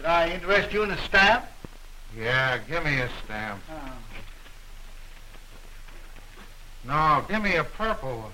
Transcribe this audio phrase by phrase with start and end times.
[0.00, 1.44] Did I interest you in a stamp?
[2.16, 3.60] Yeah, give me a stamp.
[3.70, 3.92] Oh.
[6.86, 8.32] No, give me a purple one.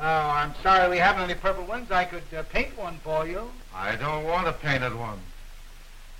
[0.00, 1.92] Oh, I'm sorry we haven't any purple ones.
[1.92, 3.52] I could uh, paint one for you.
[3.72, 5.20] I don't want a painted one.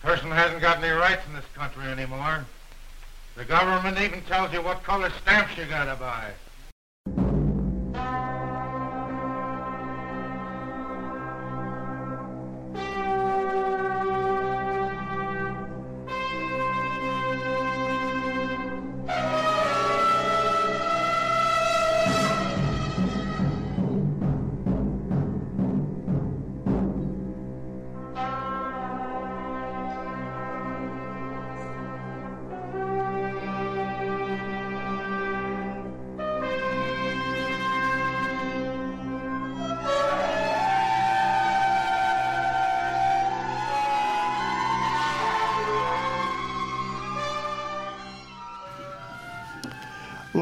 [0.03, 2.47] Person hasn't got any rights in this country anymore.
[3.35, 6.31] The government even tells you what color stamps you gotta buy.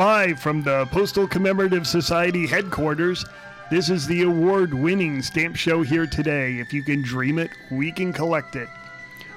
[0.05, 3.25] Live from the Postal Commemorative Society headquarters,
[3.71, 6.59] this is the award winning stamp show here today.
[6.59, 8.69] If you can dream it, we can collect it.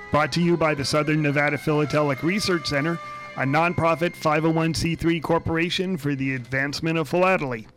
[0.10, 2.98] Brought to you by the Southern Nevada Philatelic Research Center,
[3.38, 7.68] a nonprofit 501c3 corporation for the advancement of philately.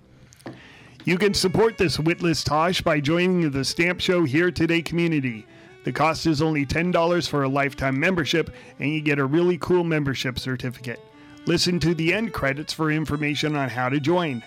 [1.04, 5.46] You can support this witless tosh by joining the Stamp Show Here Today community.
[5.84, 8.48] The cost is only $10 for a lifetime membership,
[8.80, 11.00] and you get a really cool membership certificate.
[11.48, 14.44] Listen to the end credits for information on how to join.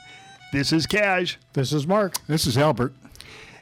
[0.53, 1.39] This is Cash.
[1.53, 2.13] This is Mark.
[2.27, 2.93] This is Albert.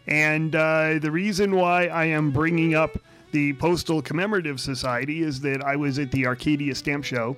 [0.08, 2.98] And uh, the reason why I am bringing up
[3.32, 7.38] the Postal Commemorative Society is that I was at the Arcadia Stamp Show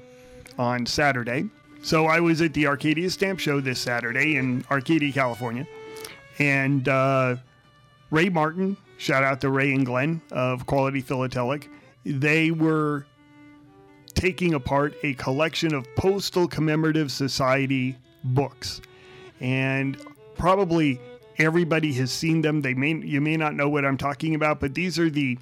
[0.57, 1.47] on Saturday.
[1.83, 5.67] So I was at the Arcadia Stamp Show this Saturday in Arcadia, California.
[6.39, 7.35] And uh,
[8.09, 11.69] Ray Martin, shout out to Ray and Glenn of Quality Philatelic,
[12.03, 13.05] they were
[14.21, 18.79] taking apart a collection of Postal Commemorative Society books.
[19.39, 19.97] And
[20.35, 21.01] probably
[21.39, 22.61] everybody has seen them.
[22.61, 25.39] They may you may not know what I'm talking about, but these are the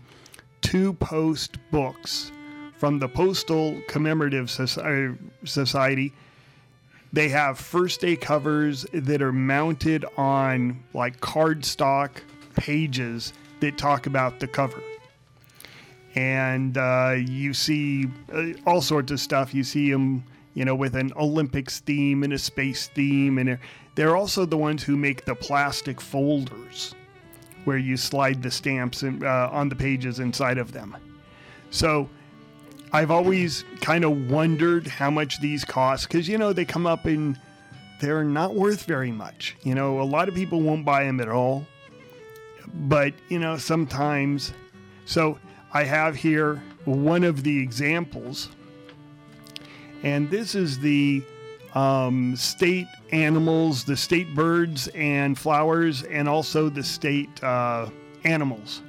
[0.62, 2.32] two post books
[2.78, 5.12] from the Postal Commemorative uh,
[5.44, 6.14] Society.
[7.12, 12.12] They have first day covers that are mounted on like cardstock
[12.56, 14.82] pages that talk about the cover
[16.16, 19.54] and uh, you see uh, all sorts of stuff.
[19.54, 23.60] You see them, you know, with an Olympics theme and a space theme, and
[23.96, 26.96] they're, also the ones who make the plastic folders
[27.66, 30.96] where you slide the stamps in, uh, on the pages inside of them.
[31.70, 32.10] So
[32.92, 37.06] I've always kind of wondered how much these cost because you know they come up
[37.06, 37.38] in
[38.00, 39.58] they're not worth very much.
[39.64, 41.68] You know, a lot of people won't buy them at all,
[42.74, 44.54] but you know sometimes.
[45.06, 45.38] So
[45.72, 48.50] I have here one of the examples,
[50.04, 51.24] and this is the
[51.76, 57.88] um, state animals, the state birds and flowers, and also the state uh,
[58.24, 58.82] animals.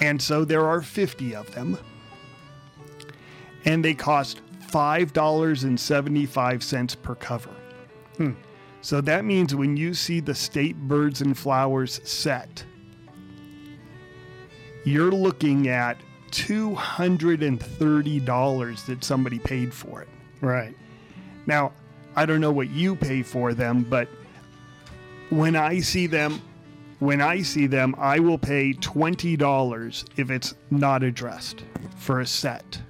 [0.00, 1.76] And so there are 50 of them,
[3.66, 7.54] and they cost $5.75 per cover.
[8.16, 8.32] Hmm.
[8.82, 12.64] So that means when you see the state birds and flowers set,
[14.84, 15.98] you're looking at
[16.30, 20.08] $230 that somebody paid for it.
[20.40, 20.74] Right.
[21.46, 21.72] Now,
[22.16, 24.08] I don't know what you pay for them, but
[25.30, 26.40] when I see them,
[26.98, 31.64] when I see them, I will pay $20 if it's not addressed
[31.96, 32.80] for a set.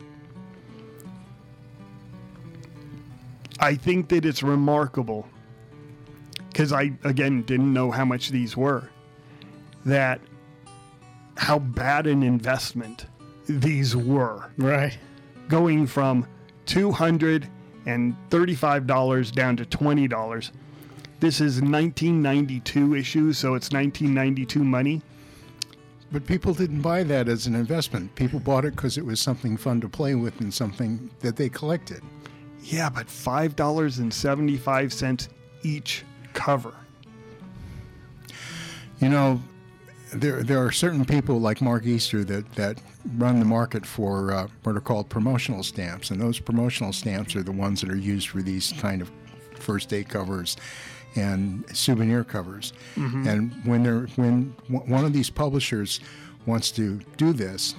[3.58, 5.28] I think that it's remarkable
[6.48, 8.88] because I, again, didn't know how much these were.
[9.84, 10.20] That
[11.36, 13.06] how bad an investment
[13.48, 14.50] these were.
[14.56, 14.96] Right.
[15.48, 16.26] Going from
[16.66, 20.50] $235 down to $20.
[21.20, 25.02] This is 1992 issue, so it's 1992 money.
[26.12, 28.16] But people didn't buy that as an investment.
[28.16, 31.48] People bought it because it was something fun to play with and something that they
[31.48, 32.02] collected.
[32.62, 35.28] Yeah, but $5.75
[35.62, 36.74] each cover.
[39.00, 39.40] You know,
[40.12, 42.78] there there are certain people like Mark Eastzer that, that
[43.16, 47.42] run the market for uh, what are called promotional stamps, and those promotional stamps are
[47.42, 49.10] the ones that are used for these kind of
[49.54, 50.56] first day covers
[51.16, 52.72] and souvenir covers.
[53.28, 56.00] And when they're when w- one of these publishers
[56.46, 57.74] wants to do this,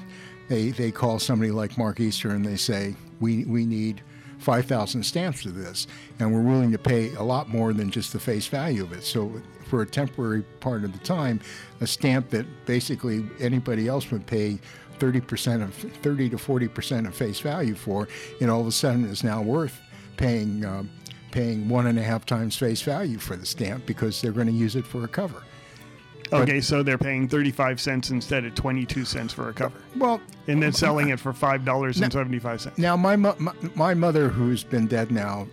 [0.49, 4.01] they they call somebody like Mark Eastzer and they say we we need
[4.39, 5.85] 5,000 stamps of this,
[6.19, 9.03] and we're willing to pay a lot more than just the face value of it.
[9.03, 9.31] So,
[9.71, 11.39] for a temporary part of the time,
[11.79, 14.59] a stamp that basically anybody else would pay
[14.99, 18.09] 30% of 30 to 40% of face value for,
[18.41, 19.79] and all of a sudden is now worth
[20.17, 20.83] paying uh,
[21.31, 24.53] paying one and a half times face value for the stamp because they're going to
[24.53, 25.41] use it for a cover.
[26.33, 29.77] Okay, so they're paying 35 cents instead of 22 cents for a cover.
[29.97, 32.77] Well, And then selling it for $5.75.
[32.77, 33.33] Now, my, my
[33.75, 35.47] my mother, who's been dead now,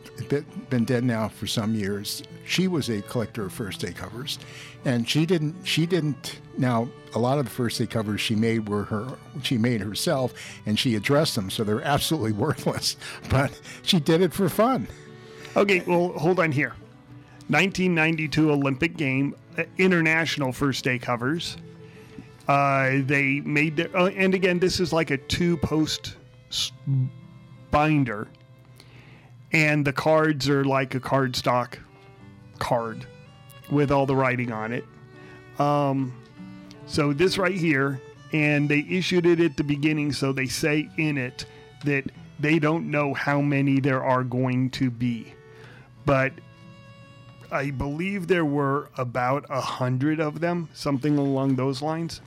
[0.71, 4.39] been dead now for some years, she was a collector of first day covers,
[4.85, 6.41] and she didn't she didn't.
[6.57, 10.33] Now, a lot of the first day covers she made were her she made herself,
[10.65, 12.97] and she addressed them, so they're absolutely worthless.
[13.29, 14.87] But she did it for fun.
[15.57, 16.75] Okay, well, hold on here.
[17.49, 19.48] 1992 Olympic game, uh,
[19.79, 21.57] international first day covers.
[22.47, 26.17] Uh, they made their, uh, and again, this is like a two post
[27.71, 28.29] binder,
[29.53, 31.79] and the cards are like a cardstock
[32.59, 33.07] card
[33.71, 34.85] with all the writing on it.
[35.59, 36.15] Um,
[36.87, 38.01] so this right here,
[38.33, 41.45] and they issued it at the beginning, so they say in it
[41.85, 42.05] that
[42.41, 45.35] they don't know how many there are going to be,
[46.07, 46.33] but
[47.51, 52.21] I believe there were about a hundred of them, something along those lines.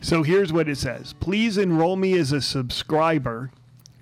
[0.00, 3.50] So here's what it says Please enroll me as a subscriber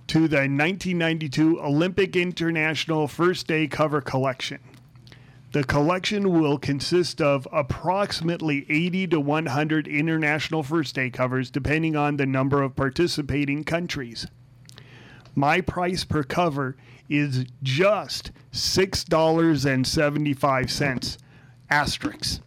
[0.06, 4.58] to the 1992 Olympic International First Day Cover Collection.
[5.52, 12.16] The collection will consist of approximately 80 to 100 international first day covers, depending on
[12.16, 14.28] the number of participating countries.
[15.34, 16.76] My price per cover
[17.08, 21.18] is just $6.75
[21.70, 22.40] asterisk.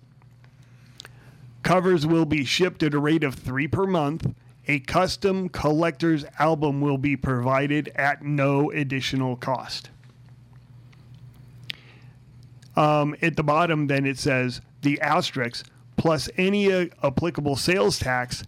[1.63, 4.33] Covers will be shipped at a rate of three per month.
[4.67, 9.89] A custom collector's album will be provided at no additional cost.
[12.75, 18.43] Um, at the bottom, then it says the asterisk plus any uh, applicable sales tax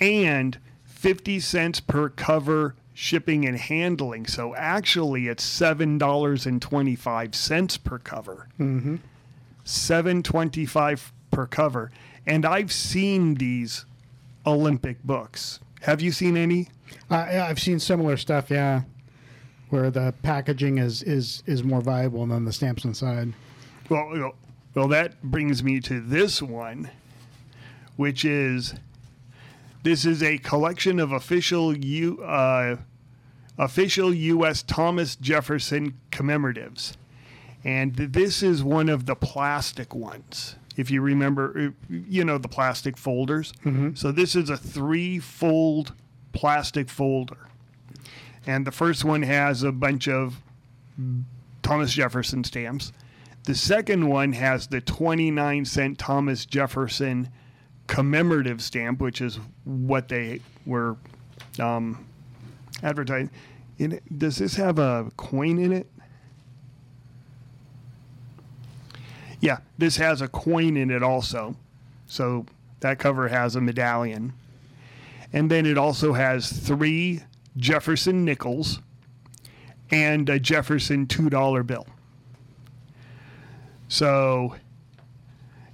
[0.00, 4.26] and 50 cents per cover shipping and handling.
[4.26, 8.48] So actually, it's $7.25 per cover.
[8.58, 8.96] Mm-hmm.
[9.62, 11.92] 725 per cover.
[12.26, 13.86] And I've seen these
[14.44, 15.60] Olympic books.
[15.82, 16.70] Have you seen any?
[17.08, 18.50] Uh, yeah, I've seen similar stuff.
[18.50, 18.82] Yeah,
[19.68, 23.32] where the packaging is is is more valuable than the stamps inside.
[23.88, 24.32] Well,
[24.74, 26.90] well, that brings me to this one,
[27.94, 28.74] which is
[29.82, 32.76] this is a collection of official U, uh,
[33.56, 34.62] official U.S.
[34.62, 36.94] Thomas Jefferson commemoratives,
[37.64, 40.56] and this is one of the plastic ones.
[40.76, 43.52] If you remember, uh, you know the plastic folders.
[43.94, 45.92] So this is a three-fold
[46.32, 47.48] plastic folder,
[48.46, 50.40] and the first one has a bunch of
[51.62, 52.92] Thomas Jefferson stamps.
[53.44, 57.30] The second one has the 29 cent Thomas Jefferson
[57.88, 60.96] commemorative stamp, which is what they were
[61.58, 62.06] um,
[62.84, 63.30] advertising.
[63.78, 65.90] In it, does this have a coin in it?
[69.40, 71.56] Yeah, this has a coin in it also.
[72.06, 72.46] So
[72.80, 74.32] that cover has a medallion.
[75.32, 77.22] And then it also has three
[77.56, 78.80] Jefferson nickels
[79.90, 81.86] and a Jefferson $2 bill.
[83.88, 84.54] So,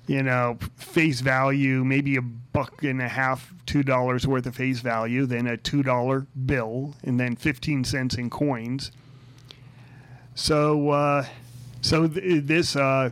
[0.07, 4.81] you know, face value, maybe a buck and a half, two dollars worth of face
[4.81, 8.93] value, then a two dollar bill, and then fifteen cents in coins.
[10.35, 11.27] So, uh,
[11.81, 13.11] so th- this uh,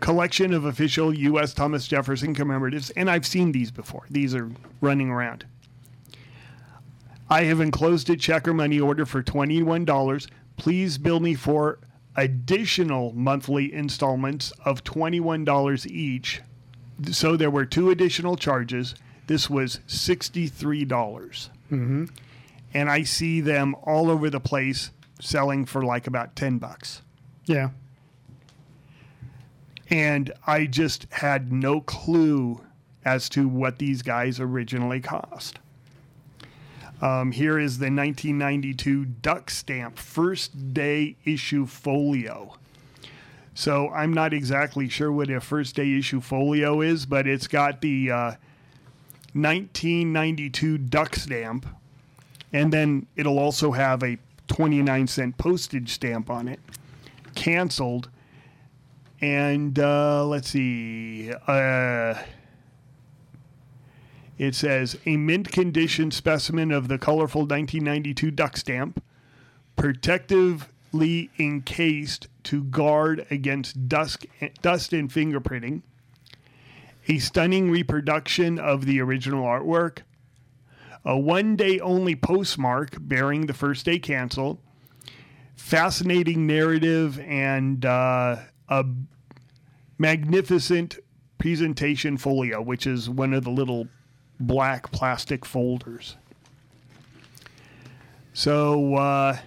[0.00, 1.54] collection of official U.S.
[1.54, 4.06] Thomas Jefferson commemoratives, and I've seen these before.
[4.10, 4.50] These are
[4.80, 5.46] running around.
[7.30, 10.28] I have enclosed a check or money order for $21.
[10.56, 11.78] Please bill me for
[12.16, 16.42] additional monthly installments of $21 each.
[17.10, 18.94] So there were two additional charges.
[19.26, 20.84] This was 63.
[20.84, 22.04] dollars Mm-hmm.
[22.72, 24.90] And I see them all over the place
[25.20, 27.02] selling for like about 10 bucks.
[27.46, 27.70] Yeah.
[29.88, 32.60] And I just had no clue
[33.04, 35.58] as to what these guys originally cost.
[37.04, 42.56] Um, here is the 1992 Duck Stamp First Day Issue Folio.
[43.52, 47.82] So I'm not exactly sure what a first day issue folio is, but it's got
[47.82, 48.32] the uh,
[49.34, 51.66] 1992 Duck Stamp,
[52.54, 54.16] and then it'll also have a
[54.48, 56.58] 29 cent postage stamp on it,
[57.34, 58.08] canceled.
[59.20, 61.34] And uh, let's see.
[61.46, 62.14] Uh,
[64.36, 69.02] It says a mint condition specimen of the colorful 1992 duck stamp,
[69.76, 74.26] protectively encased to guard against dust,
[74.60, 75.82] dust and fingerprinting.
[77.06, 80.00] A stunning reproduction of the original artwork.
[81.04, 84.58] A one day only postmark bearing the first day cancel.
[85.54, 88.36] Fascinating narrative and uh,
[88.68, 88.84] a
[89.98, 90.98] magnificent
[91.38, 93.86] presentation folio, which is one of the little
[94.40, 96.16] black plastic folders.
[98.32, 99.38] So uh,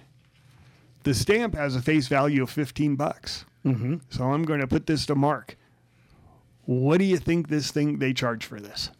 [1.02, 3.44] the stamp has a face value of 15 bucks.
[3.64, 3.96] Mm-hmm.
[4.10, 5.56] So I'm going to put this to Mark.
[6.64, 8.90] What do you think this thing they charge for this?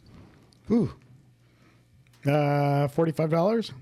[0.71, 0.93] Ooh.
[2.27, 3.73] Uh, forty-five dollars.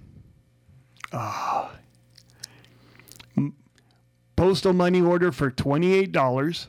[4.36, 6.66] Postal money order for $28.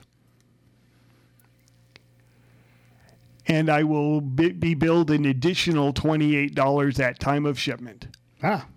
[3.47, 8.07] And I will be, be billed an additional $28 at time of shipment.
[8.43, 8.67] Ah,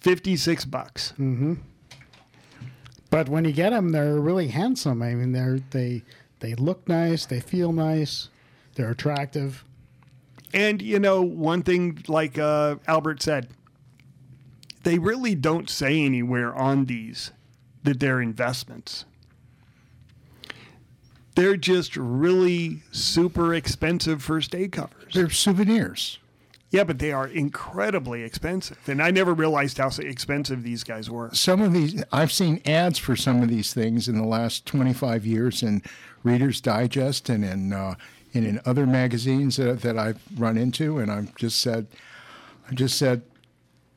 [0.00, 1.12] 56 bucks.
[3.10, 5.02] but when you get them, they're really handsome.
[5.02, 6.02] I mean, they're they
[6.40, 7.26] they look nice.
[7.26, 8.28] They feel nice.
[8.74, 9.64] They're attractive.
[10.54, 13.48] And you know, one thing like uh, Albert said,
[14.82, 17.32] they really don't say anywhere on these
[17.84, 19.04] that they're investments.
[21.34, 25.14] They're just really super expensive first day covers.
[25.14, 26.18] They're souvenirs.
[26.70, 28.78] Yeah, but they are incredibly expensive.
[28.86, 31.28] And I never realized how expensive these guys were.
[31.34, 35.26] Some of these, I've seen ads for some of these things in the last 25
[35.26, 35.82] years in
[36.22, 37.94] Reader's Digest and in uh,
[38.34, 41.86] and in other magazines that, that I've run into, and I've just said,
[42.70, 43.22] I just said,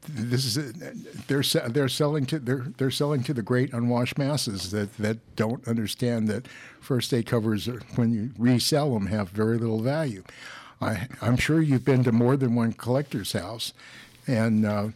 [0.07, 0.74] this is
[1.27, 5.67] they're they're selling to they're they're selling to the great unwashed masses that that don't
[5.67, 6.47] understand that
[6.79, 10.24] first day covers when you resell them have very little value.
[10.81, 13.74] I I'm sure you've been to more than one collector's house,
[14.27, 14.65] and.
[14.65, 14.88] Uh,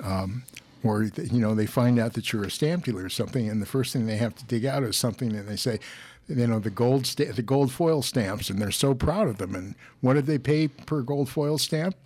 [0.00, 0.44] um,
[0.84, 3.66] or you know they find out that you're a stamp dealer or something, and the
[3.66, 5.80] first thing they have to dig out is something and they say,
[6.28, 9.54] you know, the gold sta- the gold foil stamps, and they're so proud of them.
[9.54, 11.96] And what did they pay per gold foil stamp?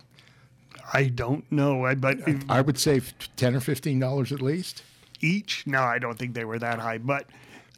[0.93, 1.85] I don't know.
[1.85, 3.01] I, but if I would say
[3.35, 4.83] ten or fifteen dollars at least.
[5.21, 6.99] each, no, I don't think they were that high.
[6.99, 7.25] But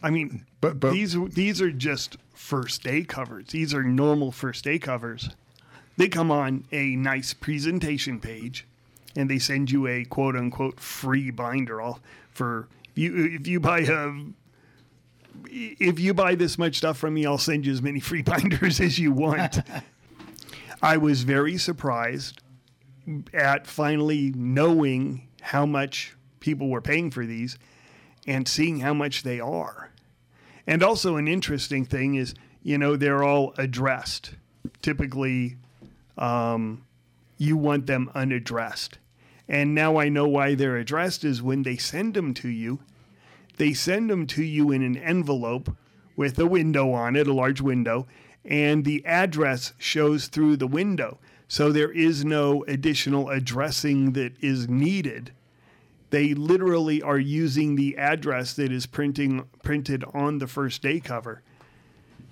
[0.03, 3.47] I mean, But- but- these these are just first day covers.
[3.47, 5.29] These are normal first day covers.
[5.97, 8.67] They come on a nice presentation page,
[9.15, 11.79] and they send you a quote unquote free binder.
[11.79, 14.11] All for you if you buy a
[15.47, 18.79] if you buy this much stuff from me, I'll send you as many free binders
[18.81, 19.59] as you want.
[20.81, 22.41] I was very surprised
[23.33, 27.57] at finally knowing how much people were paying for these
[28.27, 29.91] and seeing how much they are.
[30.67, 32.33] And also, an interesting thing is,
[32.63, 34.31] you know, they're all addressed.
[34.81, 35.57] Typically,
[36.17, 36.83] um,
[37.37, 38.97] you want them unaddressed.
[39.47, 42.79] And now I know why they're addressed is when they send them to you,
[43.57, 45.75] they send them to you in an envelope
[46.15, 48.07] with a window on it, a large window,
[48.43, 51.19] and the address shows through the window.
[51.47, 55.31] So there is no additional addressing that is needed.
[56.09, 61.41] They literally are using the address that is printing printed on the first day cover.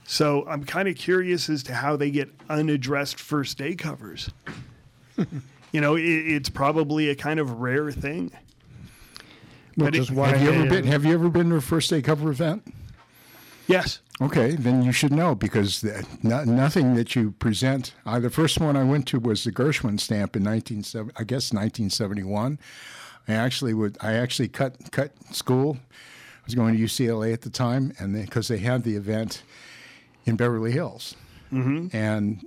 [0.06, 4.30] So I'm kind of curious as to how they get unaddressed first day covers.
[5.72, 8.32] you know, it, it's probably a kind of rare thing.
[9.76, 11.90] Which it- is why Have you ever been Have you ever been to a first
[11.90, 12.64] day cover event?
[13.68, 14.00] Yes.
[14.22, 17.94] Okay, then you should know because the, no, nothing that you present.
[18.06, 21.52] Uh, the first one I went to was the Gershwin stamp in 1970, I guess
[21.52, 22.60] 1971.
[23.28, 23.98] I actually would.
[24.02, 25.78] I actually cut cut school.
[25.92, 29.44] I was going to UCLA at the time, and because they, had the event
[30.26, 31.16] in Beverly Hills,
[31.94, 32.44] and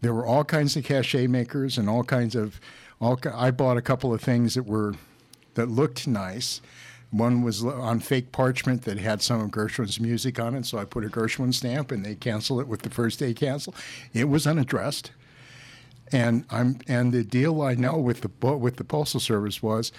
[0.00, 2.60] there were all kinds of cachet makers and all kinds of.
[3.00, 4.94] All I bought a couple of things that were
[5.54, 6.60] that looked nice.
[7.12, 10.86] One was on fake parchment that had some of Gershwin's music on it, so I
[10.86, 13.74] put a Gershwin stamp, and they canceled it with the first day cancel.
[14.14, 15.12] It was unaddressed,
[16.10, 19.92] and I'm and the deal I know with the with the postal service was,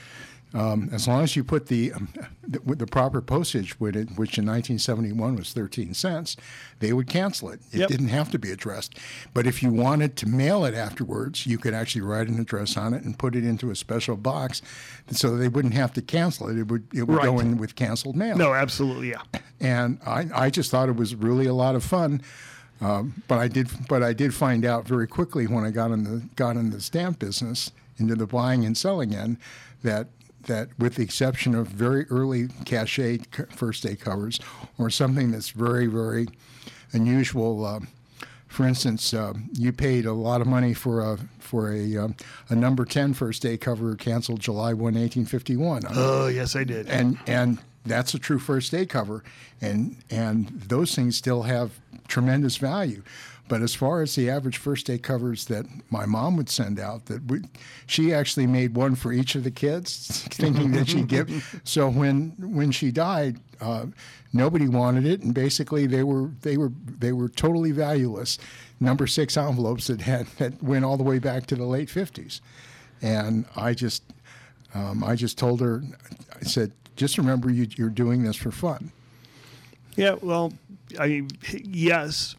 [0.53, 2.10] um, as long as you put the, um,
[2.48, 6.36] the the proper postage with it, which in 1971 was 13 cents,
[6.79, 7.60] they would cancel it.
[7.72, 7.89] It Yep.
[7.89, 8.98] didn't have to be addressed.
[9.33, 12.93] But if you wanted to mail it afterwards, you could actually write an address on
[12.93, 14.62] it and put it into a special box,
[15.12, 16.57] so they wouldn't have to cancel it.
[16.60, 19.10] It would it would go in with canceled mail No, absolutely.
[19.10, 19.22] Yeah.
[19.60, 22.22] and I, I just thought it was really a lot of fun.
[22.81, 26.03] Um, but I did, but I did find out very quickly when I got in
[26.03, 29.38] the got in the stamp business, into the buying and selling end,
[29.83, 30.07] that
[30.43, 33.19] that with the exception of very early cachet
[33.50, 34.39] first day covers
[34.77, 36.27] or something that's very very
[36.91, 37.65] unusual.
[37.65, 37.79] Uh,
[38.47, 42.15] for instance, uh, you paid a lot of money for a for a um,
[42.50, 45.83] a number 10 first day cover canceled July 1, 1851.
[45.89, 46.88] Oh, yes, I did.
[46.88, 49.23] and and that's a true first day cover,
[49.59, 53.01] and and those things still have tremendous value.
[53.50, 57.07] But as far as the average first day covers that my mom would send out,
[57.07, 57.41] that we,
[57.85, 61.62] she actually made one for each of the kids, thinking that she'd give.
[61.63, 63.88] So when when she died, uh,
[64.31, 68.38] nobody wanted it, and basically they were they were they were totally valueless.
[68.79, 72.41] Number six envelopes that had that went all the way back to the late fifties,
[73.01, 74.03] and I just
[74.73, 75.83] um, I just told her,
[76.39, 78.91] I said, just remember you, you're doing this for fun.
[79.95, 80.53] Yeah, well,
[81.00, 82.35] I yes,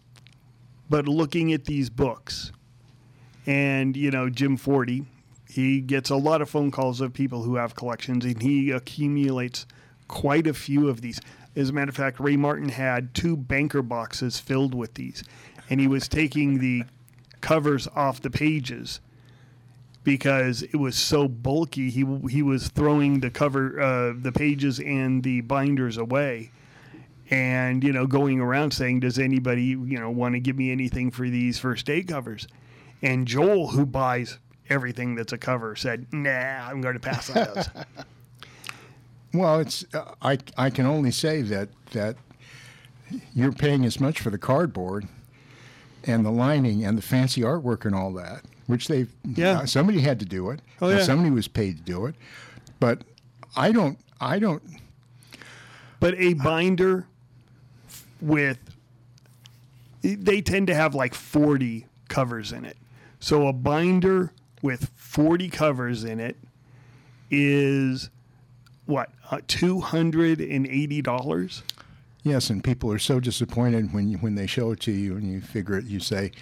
[0.89, 2.53] but looking at these books,
[3.47, 5.03] and you know Jim Forte,
[5.49, 9.67] he gets a lot of phone calls of people who have collections, and he accumulates
[10.09, 11.21] quite a few of these.
[11.57, 15.23] As a matter of fact, Ray Martin had two banker boxes filled with these,
[15.71, 16.85] and he was taking the
[17.41, 19.01] covers off the pages
[20.03, 21.91] because it was so bulky.
[21.91, 26.51] He he was throwing the cover, uh, the pages, and the binders away
[27.31, 31.11] and you know going around saying does anybody you know want to give me anything
[31.11, 32.47] for these first day covers
[33.03, 34.39] and joel who buys
[34.69, 36.31] everything that's a cover said nah
[36.69, 37.69] i'm going to pass on those
[39.33, 42.17] Well, it's uh, I I can only say that that
[43.35, 45.09] you're paying as much for the cardboard
[46.05, 49.61] and the lining and the fancy artwork and all that, which they've Yeah.
[49.63, 50.61] uh, somebody had to do it.
[50.81, 51.03] Oh, yeah.
[51.03, 52.15] somebody was paid to do it,
[52.79, 53.03] but
[53.57, 54.63] I don't I don't
[55.99, 57.09] but a binder
[58.21, 58.59] with
[60.03, 62.77] they tend to have like 40 covers in it
[63.21, 66.37] so a binder with 40 covers in it
[67.31, 68.11] is
[68.87, 71.63] what uh, $280
[72.25, 75.31] Yes, and people are so disappointed when you, when they show it to you and
[75.31, 75.85] you figure it.
[75.85, 76.33] You say,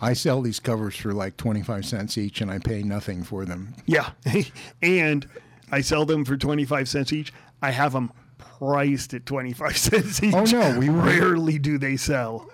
[0.00, 3.44] "I sell these covers for like twenty five cents each, and I pay nothing for
[3.44, 4.10] them." Yeah.
[4.82, 5.28] and
[5.70, 7.32] I sell them for 25 cents each.
[7.60, 10.34] I have them priced at 25 cents each.
[10.34, 12.48] Oh, no, we rarely do they sell.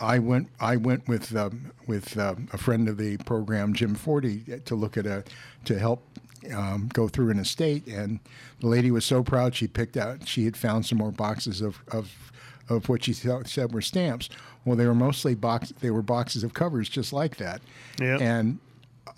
[0.00, 4.60] I went I went with um, with um, a friend of the program, Jim Forte,
[4.64, 5.24] to look at a
[5.64, 6.06] to help
[6.54, 8.18] um, go through an estate, and
[8.60, 11.78] the lady was so proud she picked out she had found some more boxes of
[11.92, 12.32] of,
[12.68, 14.28] of what she said were stamps.
[14.64, 17.60] Well, they were mostly box they were boxes of covers just like that,
[18.00, 18.18] Yeah.
[18.20, 18.58] and.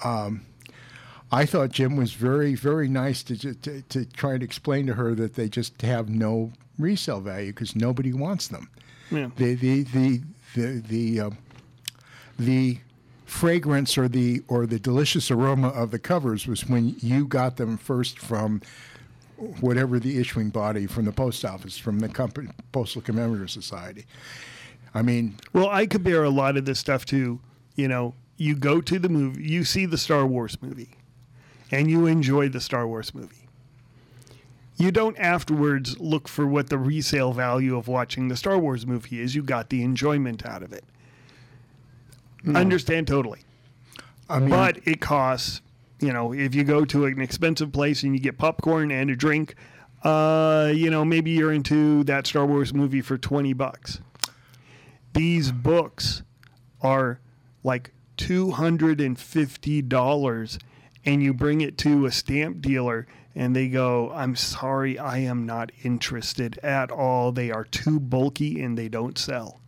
[0.03, 0.47] Um,
[1.35, 5.17] I thought Jim was very, very nice to, to to try to explain to her
[5.17, 8.71] that they just have no resale value because nobody wants them.
[9.11, 9.31] Yeah.
[9.37, 10.23] the the the
[10.55, 11.31] the the, uh,
[12.39, 12.79] the
[13.25, 17.79] fragrance or the or the delicious aroma of the covers was when you got them
[17.79, 18.63] first from
[19.61, 24.07] whatever the issuing body from the post office from the company postal commemorative society.
[24.95, 27.41] I mean Well, I compare a lot of this stuff to,
[27.75, 30.91] you know, you go to the movie, you see the Star Wars movie,
[31.75, 33.49] and you enjoy the Star Wars movie.
[34.77, 39.21] You don't afterwards look for what the resale value of watching the Star Wars movie
[39.21, 39.35] is.
[39.35, 40.85] You got the enjoyment out of it.
[42.55, 43.41] Understand totally.
[44.29, 45.63] i mean but it costs
[46.01, 49.17] you know if you go to an expensive place and you get popcorn and a
[49.17, 49.55] drink
[50.03, 54.03] uh, you know maybe you're into that star wars movie for 20 bucks
[55.15, 56.23] these books
[56.83, 57.19] are
[57.63, 60.59] like $250
[61.05, 65.45] and you bring it to a stamp dealer and they go i'm sorry i am
[65.47, 67.33] not interested at all.
[67.33, 69.61] They are too bulky and they don't sell.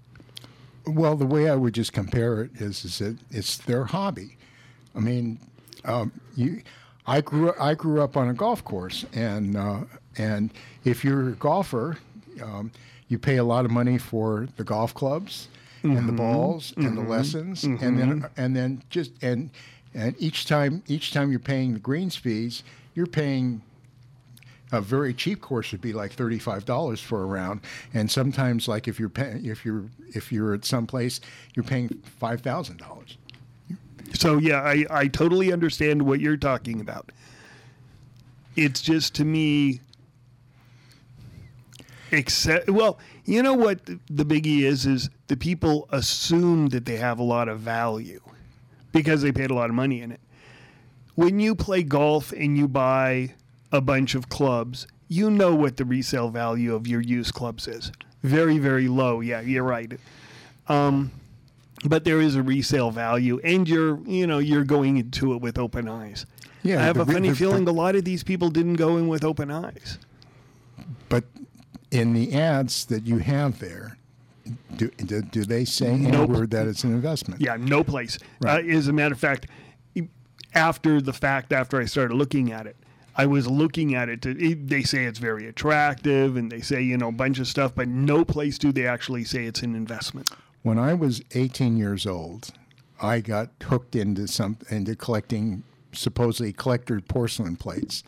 [0.87, 4.37] Well, the way I would just compare it is, is that it's their hobby.
[4.95, 5.39] I mean,
[5.85, 6.63] um, you,
[7.07, 9.81] I grew I grew up on a golf course, and uh,
[10.17, 10.53] and
[10.85, 11.99] if you're a golfer,
[12.43, 12.71] um,
[13.09, 15.49] you pay a lot of money for the golf clubs
[15.83, 19.51] and the balls and the lessons, and then and then just and
[19.97, 22.63] and each time each time you're paying the greens fees,
[22.95, 23.63] you're paying
[24.73, 27.61] a very cheap course would be like thirty-five dollars for a round,
[27.95, 31.21] and sometimes, like if you're pay, if you're if you're at some place,
[31.55, 33.17] you're paying five thousand dollars.
[34.15, 37.11] So yeah, I, I totally understand what you're talking about.
[38.55, 39.81] It's just to me
[42.13, 47.19] except well, you know what the, biggie is is the people assume that they have
[47.19, 48.21] a lot of value
[48.97, 50.21] because they paid a lot of money in it.
[51.15, 53.35] When you play golf and you buy
[53.73, 57.93] a bunch of clubs, you know what the resale value of your used clubs is.
[58.23, 59.21] Very, very low.
[59.21, 59.93] Yeah, you're right.
[60.69, 61.13] Um,
[61.85, 65.59] but there is a resale value, and you're you know you're going into it with
[65.59, 66.27] open eyes.
[66.63, 69.07] Yeah, I have a re- funny feeling a lot of these people didn't go in
[69.09, 69.99] with open eyes.
[71.09, 71.25] But
[71.91, 73.99] in the ads that you have there,
[74.77, 76.15] Do, do, do they say Nope.
[76.31, 77.41] anywhere that it's an investment?
[77.41, 78.19] Yeah, no place.
[78.41, 78.65] Right.
[78.65, 79.47] Uh, as a matter of fact,
[80.55, 82.77] after the fact, after I started looking at it,
[83.17, 84.23] I was looking at it.
[84.23, 87.49] To, it- they say it's very attractive, and they say you know a bunch of
[87.49, 90.31] stuff, but no place do they actually say it's an investment.
[90.63, 92.51] When I was 18 years old,
[93.01, 98.03] I got hooked into some into collecting supposedly collector porcelain plates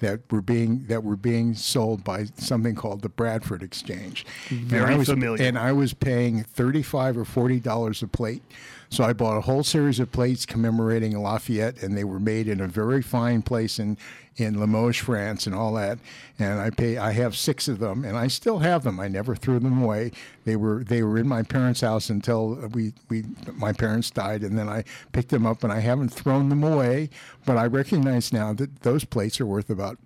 [0.00, 4.26] that were being that were being sold by something called the Bradford Exchange.
[4.48, 5.42] Very and I was, familiar.
[5.42, 8.42] And I was paying 35 or 40 dollars a plate.
[8.90, 12.60] So I bought a whole series of plates commemorating Lafayette, and they were made in
[12.60, 13.96] a very fine place in
[14.36, 15.98] in Limoges, France, and all that.
[16.38, 16.98] And I pay.
[16.98, 18.98] I have six of them, and I still have them.
[18.98, 20.10] I never threw them away.
[20.44, 23.24] They were they were in my parents' house until we we
[23.54, 27.10] my parents died, and then I picked them up, and I haven't thrown them away.
[27.46, 29.98] But I recognize now that those plates are worth about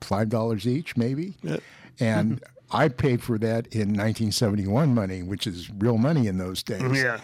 [0.00, 1.34] five dollars each, maybe.
[1.98, 2.76] And mm-hmm.
[2.76, 7.20] I paid for that in 1971 money, which is real money in those days Yeah.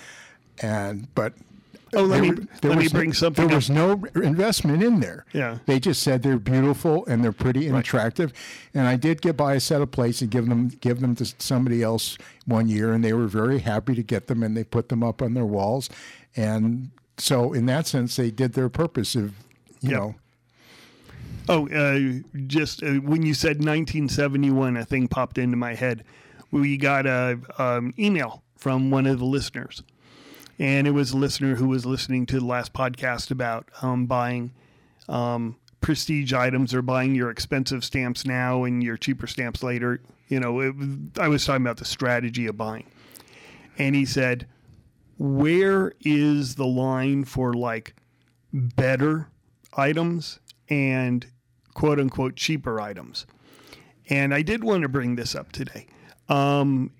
[0.62, 1.34] And but
[1.94, 3.58] Oh, let there me- there let me bring no, something There up.
[3.58, 5.24] was no investment in there.
[5.32, 5.58] Yeah.
[5.66, 8.32] they just said they're beautiful and they're pretty and attractive.
[8.74, 11.32] And I did get by a set of plates and give them give them to
[11.38, 14.88] somebody else one year, and they were very happy to get them, and they put
[14.88, 15.88] them up on their walls.
[16.34, 19.32] And so, in that sense, they did their purpose of
[19.80, 19.98] you Yep.
[20.00, 20.14] know.
[21.48, 26.02] Oh, uh, just uh, when you said 1971, a thing popped into my head.
[26.50, 29.82] We got a um, email from one of the listeners,
[30.58, 34.52] and it was a listener who was listening to the last podcast about um, buying
[35.08, 40.00] um, prestige items or buying your expensive stamps now and your cheaper stamps later.
[40.28, 40.74] You know, it,
[41.18, 42.86] I was talking about the strategy of buying,
[43.78, 44.46] and he said,
[45.18, 47.94] "Where is the line for like
[48.52, 49.28] better
[49.76, 51.26] items and
[51.74, 53.26] quote unquote cheaper items.
[54.08, 55.86] And I did want to bring this up today.
[56.28, 56.90] Um,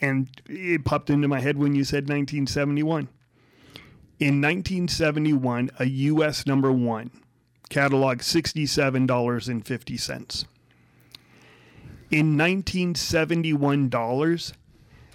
[0.00, 3.08] and it popped into my head when you said 1971.
[4.18, 6.46] In 1971, a U.S.
[6.46, 7.10] number one
[7.70, 10.44] catalog $67.50.
[12.10, 14.52] In 1971 dollars,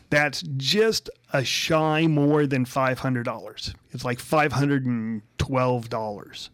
[0.10, 3.76] that's just a shy more than $500.
[3.92, 6.50] It's like $512.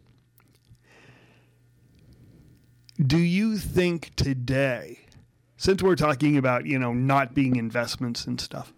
[3.06, 5.01] Do you think today,
[5.62, 8.74] since we're talking about, you know, not being investments and stuff,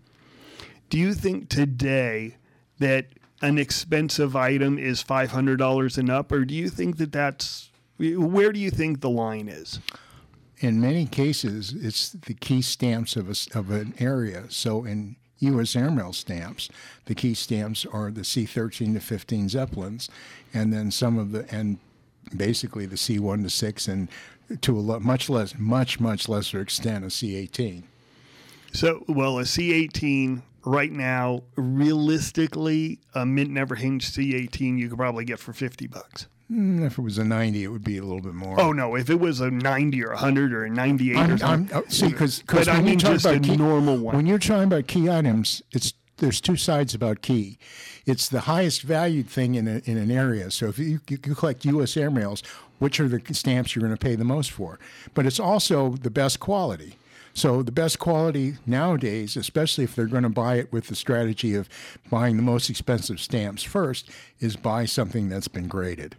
[0.89, 2.35] do you think today
[2.79, 3.07] that
[3.41, 8.59] an expensive item is $500 and up, or do you think that that's, where do
[8.59, 9.79] you think the line is?
[10.63, 14.45] in many cases, it's the key stamps of, a of an area.
[14.49, 15.75] So in U.S.
[15.75, 16.69] airmail stamps,
[17.05, 20.09] the key stamps are the C-13 to 15 Zeppelins,
[20.53, 21.79] and then some of the and
[22.35, 24.07] basically the C-1 to 6, and
[24.61, 27.83] to a much less, much much lesser extent, a C-18.
[28.73, 35.25] So, well, a C18 right now, realistically, a mint never hinged C18 you could probably
[35.25, 36.27] get for 50 bucks.
[36.51, 38.59] Mm, If it was a 90, it would be a little bit more.
[38.59, 41.37] Oh no, if it was a 90 or a 100 or a 98 or I'm,
[41.37, 41.75] something.
[41.77, 43.97] I'm, oh, see, because But I when mean you talk just about a key, normal
[43.97, 44.15] one.
[44.15, 47.57] When you're talking about key items, it's there's two sides about key.
[48.05, 50.51] It's the highest valued thing in a, in an area.
[50.51, 51.95] So if you, you collect U.S.
[51.95, 52.45] airmails,
[52.79, 54.79] which are the stamps you're going to pay the most for?
[55.13, 56.97] But it's also the best quality.
[57.33, 61.55] So the best quality nowadays, especially if they're going to buy it with the strategy
[61.55, 61.67] of
[62.09, 66.15] buying the most expensive stamps first, is buy something that's been graded.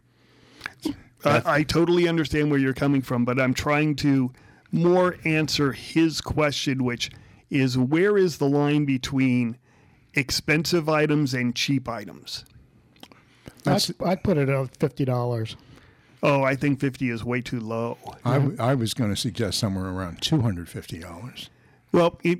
[1.24, 4.32] I, I totally understand where you're coming from, but I'm trying to
[4.72, 7.10] more answer his question, which
[7.48, 9.56] is where is the line between
[10.16, 12.44] expensive items and cheap items?
[13.64, 15.56] That's, I'd, I'd put it at fifty dollars.
[16.22, 17.98] Oh, I think 50 is way too low.
[18.24, 21.50] I, w- I was going to suggest somewhere around two hundred fifty dollars.
[21.92, 22.38] Well, it,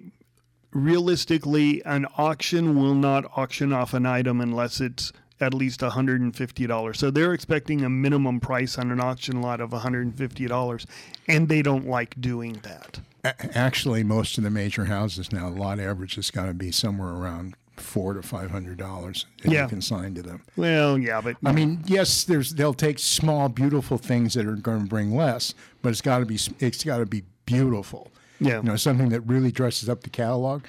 [0.72, 6.96] realistically, an auction will not auction off an item unless it's at least $150.
[6.96, 10.86] So they're expecting a minimum price on an auction lot of $150,
[11.28, 13.00] and they don't like doing that.
[13.24, 17.10] A- Actually, most of the major houses now, lot average has got to be somewhere
[17.10, 19.62] around four to five hundred dollars that Yeah.
[19.64, 20.42] you can sign to them.
[20.56, 24.82] Well, yeah, but I mean, yes, there's they'll take small, beautiful things that are going
[24.82, 28.10] to bring less, but it's got to be it's got to be beautiful.
[28.40, 28.56] Yeah.
[28.58, 30.64] you know, something that really dresses up the catalog,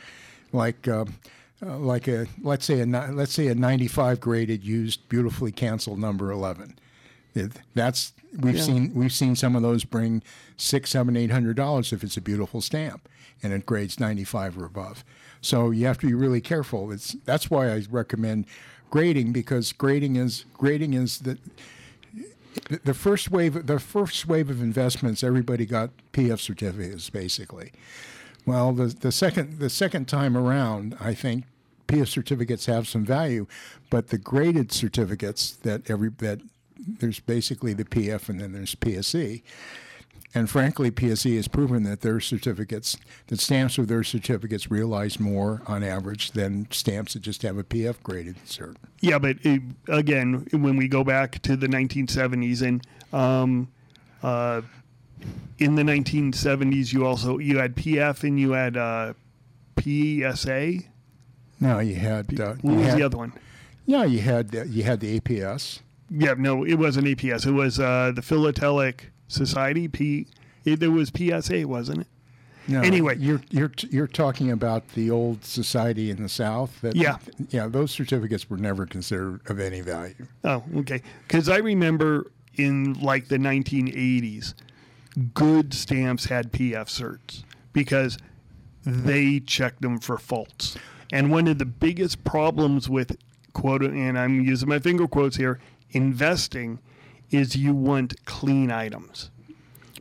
[0.51, 0.87] like.
[0.87, 1.05] Uh,
[1.65, 6.29] uh, like a let's say a let's say a 95 graded used beautifully canceled number
[6.29, 6.77] 11
[7.33, 8.61] It- that's we've Yeah.
[8.61, 10.21] seen we've seen some of those bring
[10.57, 13.07] six seven eight hundred dollars if it's a beautiful stamp
[13.41, 15.05] and it grades 95 or above
[15.45, 18.45] so you have to be really careful it's that's why i recommend
[18.89, 21.37] grading because grading is grading is the
[22.83, 27.71] the- first wave the first wave of investments everybody got pf certificates basically
[28.45, 31.45] Well, the the second the second time around, I think
[31.87, 33.45] PF certificates have some value,
[33.89, 36.39] but the graded certificates that every that
[36.99, 39.41] there's basically the PF and then there's PSE.
[40.33, 45.61] And frankly, PSE has proven that their certificates, that stamps with their certificates realize more
[45.65, 48.75] on average than stamps that just have a PF graded cert.
[48.99, 53.69] Yeah, but uh, again, when we go back to the 1970s and um,
[54.23, 54.61] uh,
[55.57, 59.13] in the 1970s, you also you had PF and you had uh,
[59.79, 60.79] PSA.
[61.61, 62.37] No, you had.
[62.39, 63.33] Uh, What you was had- the other one?
[63.85, 65.79] Yeah, you had uh, you had the APS.
[66.09, 67.45] Yeah, no, it wasn't APS.
[67.47, 69.87] It was uh, the Philatelic Society.
[69.87, 70.27] P.
[70.63, 72.07] It, it was PSA, wasn't it?
[72.67, 73.15] No, Anyway.
[73.17, 76.81] you're you're you're talking about the old society in the South.
[76.81, 77.17] That, Yeah.
[77.49, 77.67] yeah.
[77.67, 80.25] Those certificates were never considered of any value.
[80.43, 81.03] Oh, okay.
[81.27, 84.55] Because I remember in like the 1980s,
[85.35, 88.17] good stamps had PF certs because
[88.83, 90.75] they checked them for faults.
[91.11, 93.15] And one of the biggest problems with
[93.53, 95.59] quote, and I'm using my finger quotes here,
[95.91, 96.79] investing
[97.31, 99.31] is you want clean items.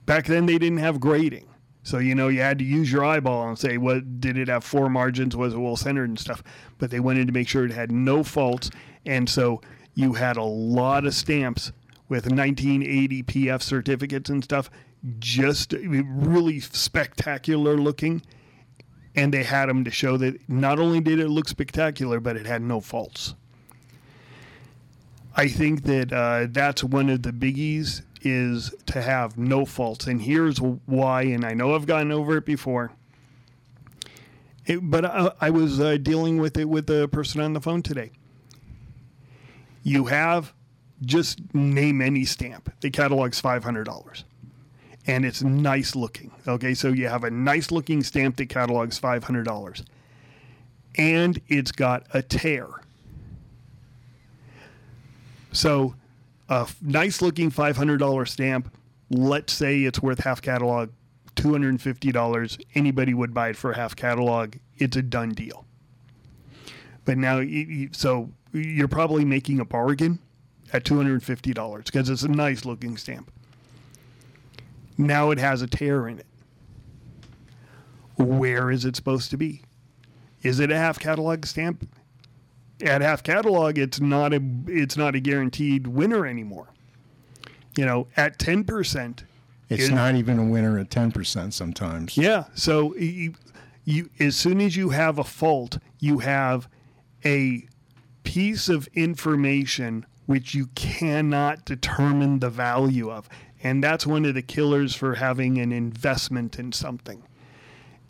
[0.06, 1.48] Back then they didn't have grading.
[1.82, 4.64] So you know you had to use your eyeball and say, what did it have
[4.64, 5.36] four margins?
[5.36, 6.42] Was it well centered and stuff?
[6.78, 8.70] But they wanted to make sure it had no faults,
[9.04, 9.60] and so
[9.94, 11.72] you had a lot of stamps
[12.08, 14.70] with 1980 PF certificates and stuff,
[15.18, 18.22] just really spectacular looking.
[19.14, 22.46] And they had them to show that not only did it look spectacular, but it
[22.46, 23.34] had no faults.
[25.36, 30.06] I think that uh, that's one of the biggies is to have no faults.
[30.06, 32.92] And here's why, and I know I've gone over it before.
[34.66, 37.82] It, but I, I was uh, dealing with it with a person on the phone
[37.82, 38.12] today.
[39.82, 40.54] You have
[41.02, 42.72] just name any stamp.
[42.80, 44.24] The catalog's five hundred dollars,
[45.06, 46.30] and it's nice looking.
[46.48, 49.84] Okay, so you have a nice looking stamp that catalogs five hundred dollars,
[50.96, 52.68] and it's got a tear.
[55.54, 55.94] So,
[56.48, 58.76] a nice looking $500 stamp,
[59.08, 60.90] let's say it's worth half catalog,
[61.36, 62.64] $250.
[62.74, 64.56] Anybody would buy it for half catalog.
[64.76, 65.64] It's a done deal.
[67.04, 67.42] But now,
[67.92, 70.18] so you're probably making a bargain
[70.72, 73.30] at $250 because it's a nice looking stamp.
[74.98, 76.26] Now it has a tear in it.
[78.16, 79.62] Where is it supposed to be?
[80.42, 81.88] Is it a half catalog stamp?
[82.82, 86.68] At half catalog it's not a it's not a guaranteed winner anymore.
[87.76, 89.24] You know at 10%
[89.68, 92.16] It's it- not even a winner at ten percent sometimes.
[92.16, 93.34] yeah so you,
[93.84, 96.68] you as soon as you have a fault you have
[97.24, 97.66] a
[98.24, 103.28] piece of information which you cannot determine the value of.
[103.62, 107.22] And that's one of the killers for having an investment in something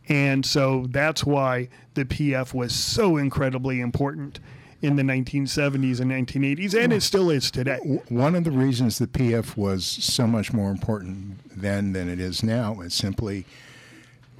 [0.08, 4.40] and so that's why the PF was so incredibly important
[4.82, 7.78] in the 1970s and 1980s, and it still is today.
[8.08, 12.42] One of the reasons the PF was so much more important then than it is
[12.42, 13.46] now is simply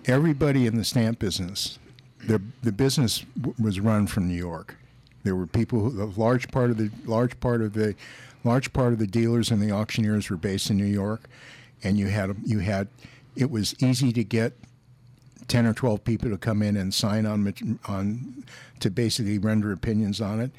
[0.05, 1.79] everybody in the stamp business,
[2.27, 3.25] the the business
[3.59, 4.77] was run from New York.
[5.23, 7.95] There were people, who, a large part of the large part of the
[8.45, 11.23] large part of the dealers and the auctioneers were based in New York,
[11.83, 12.89] and you had you had
[13.35, 14.53] it was easy to get
[15.49, 18.45] 10 or 12 people to come in and sign on on
[18.81, 20.51] to basically render opinions on it.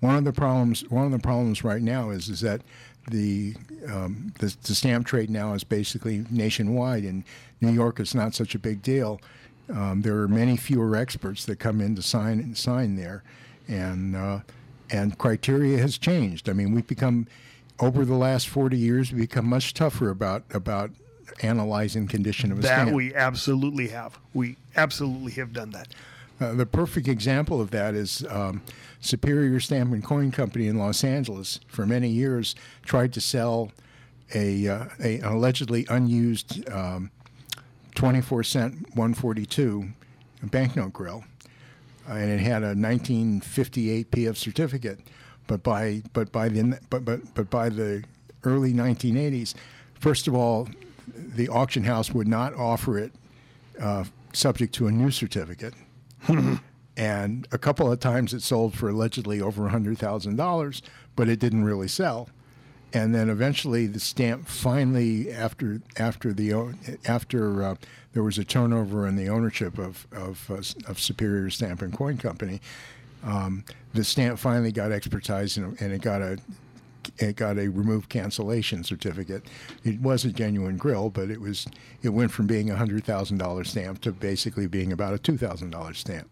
[0.00, 2.62] One of the problems one of the problems right now is is that
[3.10, 3.54] the
[3.88, 7.24] um, the, the stamp trade now is basically nationwide, and
[7.60, 9.20] New York is not such a big deal.
[9.68, 13.22] Um, there are many fewer experts that come in to sign and sign there,
[13.68, 14.40] and uh,
[14.90, 16.48] and criteria has changed.
[16.48, 17.26] I mean, we've become
[17.80, 20.90] over the last 40 years, we've become much tougher about about
[21.42, 22.92] analyzing condition of a That stamp.
[22.92, 24.18] we absolutely have.
[24.32, 25.88] We absolutely have done that.
[26.40, 28.60] Uh, the perfect example of that is um,
[29.00, 31.60] Superior Stamp and Coin Company in Los Angeles.
[31.68, 33.70] For many years, tried to sell
[34.34, 37.10] a, uh, a an allegedly unused um,
[37.94, 39.88] 24 cent 142
[40.42, 41.24] banknote grill,
[42.08, 45.00] and it had a 1958 PF certificate.
[45.46, 48.02] But by but by the but but but by the
[48.44, 49.54] early 1980s,
[50.00, 50.68] first of all,
[51.06, 53.12] the auction house would not offer it
[53.80, 55.74] uh, subject to a new certificate.
[56.96, 60.82] and a couple of times it sold for allegedly over $100,000,
[61.16, 62.28] but it didn't really sell.
[62.92, 67.74] And then eventually the stamp finally, after after the after uh,
[68.12, 72.18] there was a turnover in the ownership of of, uh, of Superior Stamp and Coin
[72.18, 72.60] Company,
[73.24, 73.64] um,
[73.94, 76.38] the stamp finally got expertise and, and it got a
[77.18, 79.46] it got a remove cancellation certificate.
[79.84, 81.66] It was a genuine grill, but it was
[82.02, 85.36] it went from being a hundred thousand dollar stamp to basically being about a two
[85.36, 86.30] thousand dollar stamp.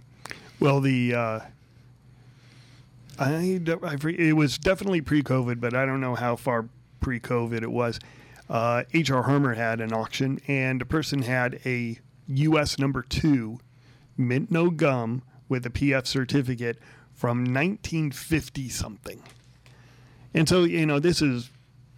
[0.61, 1.41] Well, the uh,
[3.19, 6.69] I, I it was definitely pre-COVID, but I don't know how far
[7.01, 7.99] pre-COVID it was.
[8.49, 9.23] Uh, H.R.
[9.23, 12.79] Harmer had an auction, and a person had a U.S.
[12.79, 13.59] number two
[14.17, 16.79] mint no gum with a PF certificate
[17.13, 19.23] from 1950 something.
[20.35, 21.51] And so, you know, this is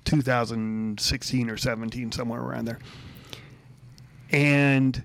[0.04, 2.78] 2016 or 17, somewhere around there.
[4.30, 5.02] And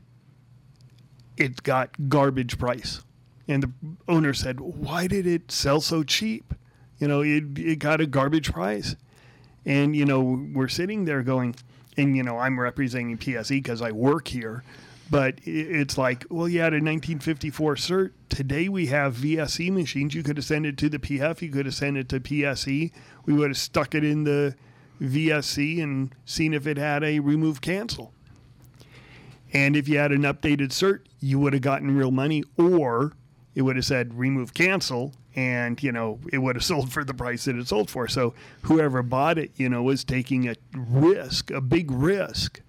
[1.38, 3.02] it got garbage price.
[3.48, 3.72] And the
[4.08, 6.54] owner said, Why did it sell so cheap?
[7.00, 8.96] You know, it, it got a garbage price.
[9.65, 11.56] And, you know, we're sitting there going,
[11.98, 14.63] and, you know, I'm representing PSE because I work here.
[15.12, 18.12] But it's like, well, you had a 1954 cert.
[18.30, 20.13] Today we have VSC machines.
[20.13, 21.41] You could have sent it to the PF.
[21.41, 22.91] You could have sent it to PSE.
[23.26, 24.56] We would have stuck it in the
[25.02, 28.13] VSC and seen if it had a remove cancel.
[29.52, 33.13] And if you had an updated cert, you would have gotten real money, or
[33.56, 37.13] it would have said remove cancel, and you know it would have sold for the
[37.13, 38.08] price that it sold for.
[38.08, 42.62] So whoever bought it, you know, was taking a risk, a big risk,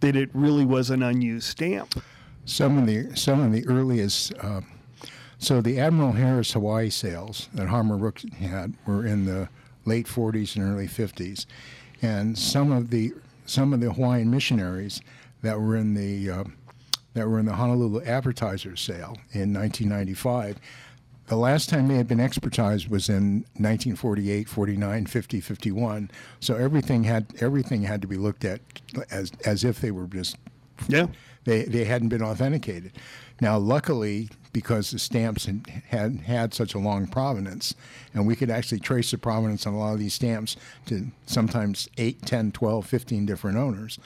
[0.00, 2.02] that it really was an unused stamp.
[2.44, 4.32] Some of the some of the earliest.
[4.40, 4.62] Uh,
[5.38, 9.48] so the Admiral Harris Hawaii sales that Harmer Rooke had were in the
[9.86, 11.46] late 40s and early 50s,
[12.02, 13.12] and some of the
[13.46, 15.00] some of the Hawaiian missionaries
[15.42, 16.44] that were in the uh,
[17.14, 20.58] that were in the Honolulu Advertiser sale in 1995.
[21.30, 26.10] The last time they had been expertized was in 1948, 49, 50, 51.
[26.40, 28.60] So everything had everything had to be looked at
[29.12, 30.36] as as if they were just
[30.88, 31.06] Yeah.
[31.44, 32.90] they they hadn't been authenticated.
[33.40, 37.76] Now, luckily, because the stamps had, had had such a long provenance,
[38.12, 41.88] and we could actually trace the provenance on a lot of these stamps to sometimes
[41.96, 44.00] 8, 10, 12, 15 different owners.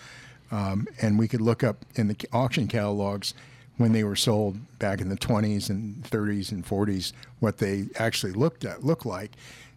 [0.53, 3.33] Um, and we could look up in the auction catalogs
[3.77, 8.33] when they were sold back in the 20s and 30s and 40s what they actually
[8.33, 9.33] looked at looked like.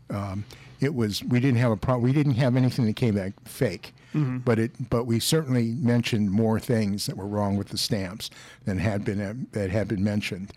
[0.09, 0.45] Um,
[0.79, 3.93] it was we didn't have a pro- we didn't have anything that came back fake,
[4.45, 8.29] but it but we certainly mentioned more things that were wrong with the stamps
[8.65, 10.53] than had been that had been mentioned.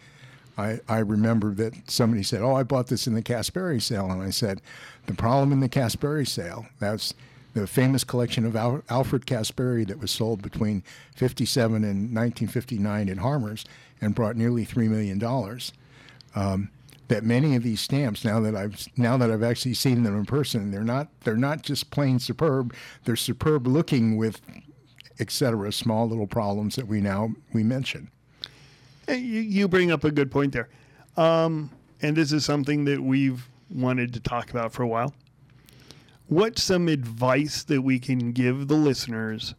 [0.58, 4.22] I, I remember that somebody said, "Oh, I bought this in the Caspary sale," and
[4.22, 4.60] I said,
[5.06, 7.14] "The problem in the Caspary sale that's
[7.54, 10.82] the famous collection of Al- Alfred Caspary that was sold between
[11.16, 13.64] 57 and 1959 in Harmer's
[14.00, 15.72] and brought nearly three million dollars."
[16.34, 16.70] Um,
[17.10, 20.24] that many of these stamps, now that I've now that I've actually seen them in
[20.24, 22.72] person, they're not they're not just plain superb.
[23.04, 24.40] They're superb looking with,
[25.18, 28.10] et cetera, small little problems that we now we mention.
[29.08, 30.68] You, you bring up a good point there.
[31.16, 35.12] Um, and this is something that we've wanted to talk about for a while.
[36.30, 39.56] What's some advice that we can give the listeners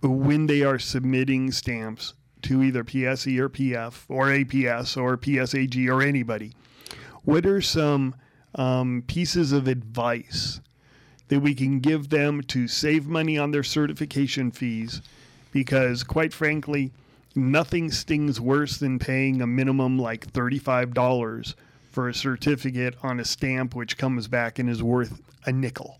[0.00, 6.00] when they are submitting stamps to either PSE or PF or APS or PSAG or
[6.00, 6.52] anybody?
[7.24, 8.14] What are some
[8.54, 10.60] um, pieces of advice
[11.26, 15.02] that we can give them to save money on their certification fees?
[15.50, 16.92] Because, quite frankly,
[17.34, 21.54] nothing stings worse than paying a minimum like $35
[21.90, 25.98] for a certificate on a stamp which comes back and is worth a nickel.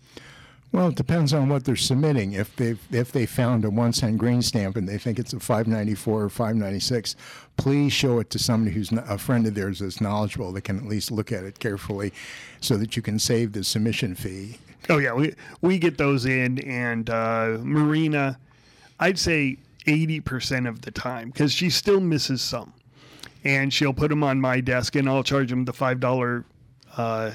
[0.71, 2.31] Well, it depends on what they're submitting.
[2.31, 5.39] If they if they found a one cent green stamp and they think it's a
[5.39, 7.17] five ninety four or five ninety six,
[7.57, 10.85] please show it to somebody who's a friend of theirs that's knowledgeable that can at
[10.85, 12.13] least look at it carefully,
[12.61, 14.59] so that you can save the submission fee.
[14.89, 18.39] Oh yeah, we we get those in, and uh, Marina,
[18.97, 22.71] I'd say eighty percent of the time because she still misses some,
[23.43, 26.45] and she'll put them on my desk, and I'll charge them the five dollar
[26.97, 27.31] uh,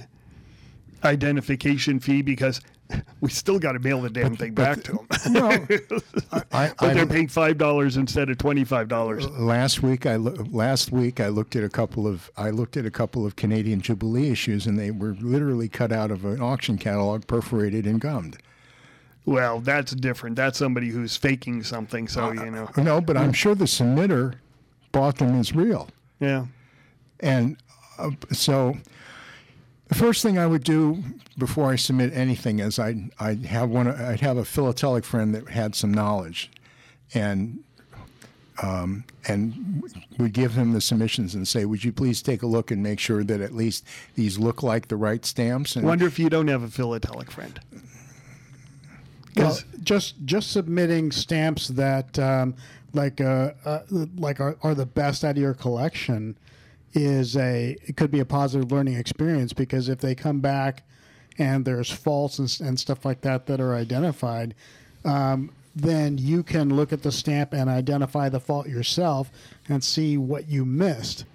[1.04, 2.60] identification fee because
[3.20, 5.06] we still got to mail the damn thing back to them.
[5.32, 5.48] No,
[6.52, 9.28] I, but they're paying five dollars instead of twenty five dollars.
[9.30, 12.86] last week I loo- last week I looked at a couple of I looked at
[12.86, 16.78] a couple of Canadian Jubilee issues and they were literally cut out of an auction
[16.78, 18.38] catalog, perforated and gummed.
[19.24, 20.36] Well, that's different.
[20.36, 22.06] That's somebody who's faking something.
[22.06, 24.34] So you know, No, but I'm sure the submitter
[24.92, 25.88] bought them as real.
[26.20, 26.46] Yeah.
[27.20, 27.56] And
[27.98, 28.76] uh, so
[29.88, 31.02] the first thing I would do
[31.38, 35.48] before I submit anything is I'd, I'd have one I'd have a philatelic friend that
[35.48, 36.50] had some knowledge
[37.14, 37.60] and
[38.62, 39.82] um, and
[40.18, 42.98] would give him the submissions and say, "Would you please take a look and make
[42.98, 46.48] sure that at least these look like the right stamps?" And Wonder if you don't
[46.48, 47.60] have a philatelic friend.
[49.36, 52.54] Well, just just submitting stamps that um,
[52.96, 53.80] like uh, uh,
[54.16, 56.36] like are, are the best out of your collection
[56.92, 60.82] is a it could be a positive learning experience because if they come back
[61.38, 64.54] and there's faults and, and stuff like that that are identified,
[65.04, 69.30] um, then you can look at the stamp and identify the fault yourself
[69.68, 71.26] and see what you missed.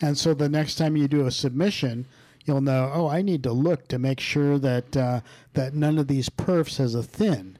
[0.00, 2.06] And so the next time you do a submission,
[2.46, 5.20] you'll know, oh, I need to look to make sure that uh,
[5.52, 7.58] that none of these perfs has a thin,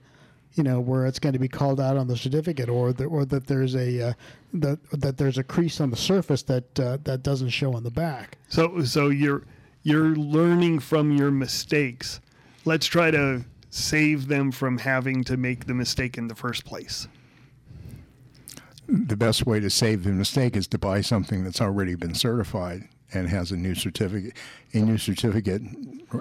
[0.54, 3.24] you know, where it's going to be called out on the certificate, or that or
[3.24, 4.12] that there's a uh,
[4.54, 7.90] that that there's a crease on the surface that uh, that doesn't show on the
[7.90, 8.38] back.
[8.48, 9.44] So so you're
[9.82, 12.20] you're learning from your mistakes.
[12.64, 17.06] Let's try to save them from having to make the mistake in the first place.
[18.88, 22.88] The best way to save the mistake is to buy something that's already been certified
[23.12, 24.34] and has a new certificate,
[24.72, 25.62] a new certificate,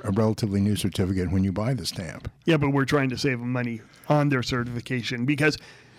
[0.03, 2.31] a relatively new certificate when you buy the stamp.
[2.45, 5.57] Yeah, but we're trying to save them money on their certification because,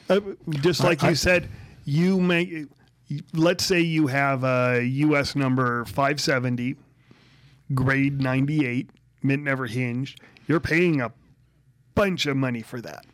[0.08, 0.20] uh,
[0.50, 1.48] just like I- you said,
[1.84, 2.66] you may.
[3.32, 5.34] Let's say you have a U.S.
[5.34, 6.76] number 570,
[7.74, 8.88] grade 98,
[9.22, 10.20] mint never hinged.
[10.46, 11.12] You're paying a
[11.96, 13.04] bunch of money for that.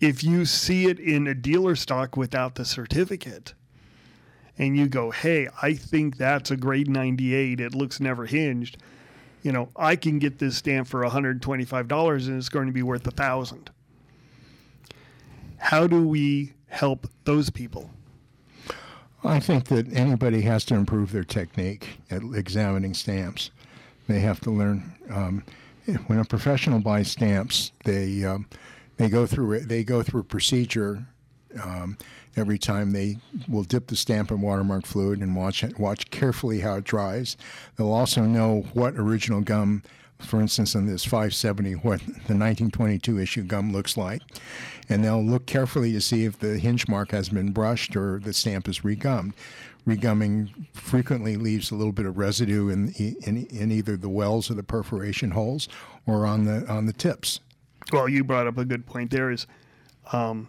[0.00, 3.54] If you see it in a dealer stock without the certificate,
[4.58, 8.76] and you go, hey, I think that's a grade 98, it looks never hinged,
[9.44, 13.06] you know, I can get this stamp for $125 and it's going to be worth
[13.06, 13.70] a thousand.
[15.58, 17.90] How do we help those people?
[19.22, 23.50] I think that anybody has to improve their technique at examining stamps.
[24.08, 24.92] They have to learn.
[25.10, 25.44] Um,
[26.06, 28.46] when a professional buys stamps, they um,
[28.96, 29.68] they go through it.
[29.68, 31.06] They go through a procedure
[31.62, 31.96] um,
[32.36, 32.92] every time.
[32.92, 36.84] They will dip the stamp in watermark fluid and watch it, watch carefully how it
[36.84, 37.36] dries.
[37.76, 39.82] They'll also know what original gum,
[40.18, 44.22] for instance, in this 570, what the 1922 issue gum looks like,
[44.88, 48.32] and they'll look carefully to see if the hinge mark has been brushed or the
[48.32, 49.32] stamp is regummed.
[49.86, 54.54] Regumming frequently leaves a little bit of residue in, in, in either the wells or
[54.54, 55.68] the perforation holes
[56.06, 57.40] or on the on the tips.
[57.92, 59.46] Well, you brought up a good point there is
[60.12, 60.48] um,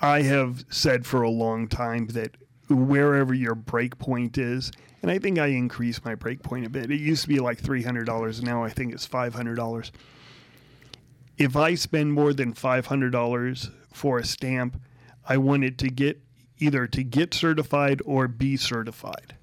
[0.00, 2.36] I have said for a long time that
[2.68, 4.70] wherever your break point is,
[5.02, 6.90] and I think I increased my break point a bit.
[6.90, 9.90] It used to be like $300, now I think it's $500.
[11.38, 14.80] If I spend more than $500 for a stamp,
[15.28, 16.20] I want it to get
[16.58, 19.34] either to get certified or be certified.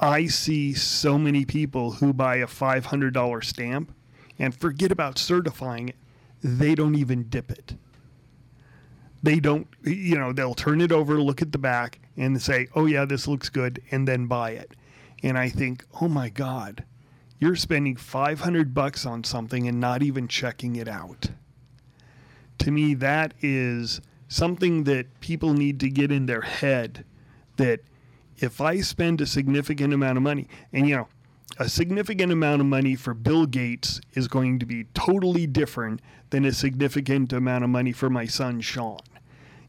[0.00, 3.94] I see so many people who buy a $500 stamp
[4.38, 5.96] and forget about certifying it.
[6.42, 7.76] They don't even dip it.
[9.22, 12.86] They don't, you know, they'll turn it over, look at the back, and say, oh,
[12.86, 14.72] yeah, this looks good, and then buy it.
[15.22, 16.84] And I think, oh my God,
[17.38, 21.30] you're spending 500 bucks on something and not even checking it out.
[22.58, 27.04] To me, that is something that people need to get in their head
[27.56, 27.80] that
[28.38, 31.08] if I spend a significant amount of money, and you know,
[31.58, 36.00] a significant amount of money for Bill Gates is going to be totally different
[36.30, 38.98] than a significant amount of money for my son Sean.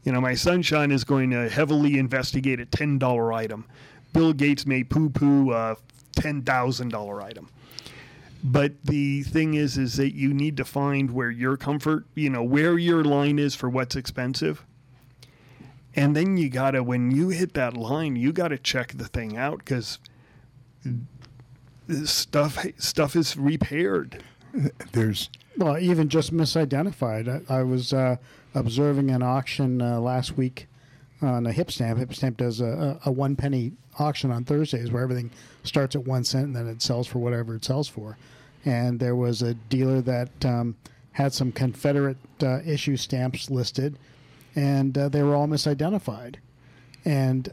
[0.04, 3.66] You know, my son Sean is going to heavily investigate a $10 item.
[4.12, 5.78] Bill Gates may poo poo a
[6.18, 7.50] $10,000 item.
[8.44, 12.44] But the thing is, is that you need to find where your comfort, you know,
[12.44, 14.66] where your line is for what's expensive.
[15.96, 19.60] And then you gotta, when you hit that line, you gotta check the thing out
[19.60, 20.00] because
[22.04, 24.24] stuff stuff is repaired.
[24.92, 27.46] There's Well, even just misidentified.
[27.50, 28.18] I, I was uh,
[28.54, 30.68] observing an auction uh, last week
[31.22, 31.98] on a HipStamp.
[31.98, 35.32] Hip stamp does a, a, one penny auction on Thursdays where everything
[35.64, 38.18] starts at one cent and then it sells for whatever it sells for.
[38.66, 40.76] And there was a dealer that um,
[41.14, 43.98] had some Confederate uh, issue stamps listed,
[44.56, 46.36] and uh, they were all misidentified.
[47.06, 47.52] And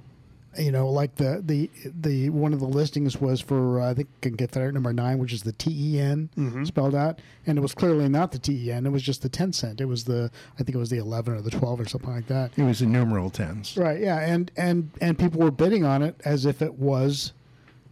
[0.59, 4.09] you know, like the the the one of the listings was for uh, I think
[4.21, 6.29] Confederate number nine, which is the TEN
[6.65, 8.85] spelled out, and it was clearly not the TEN.
[8.87, 9.81] It was just the ten cent.
[9.81, 12.27] It was the I think it was the eleven or the twelve or something like
[12.27, 12.51] that.
[12.57, 13.77] it was in numeral tens.
[13.77, 14.01] Right.
[14.01, 14.19] Yeah.
[14.19, 17.33] And and and people were bidding on it as if it was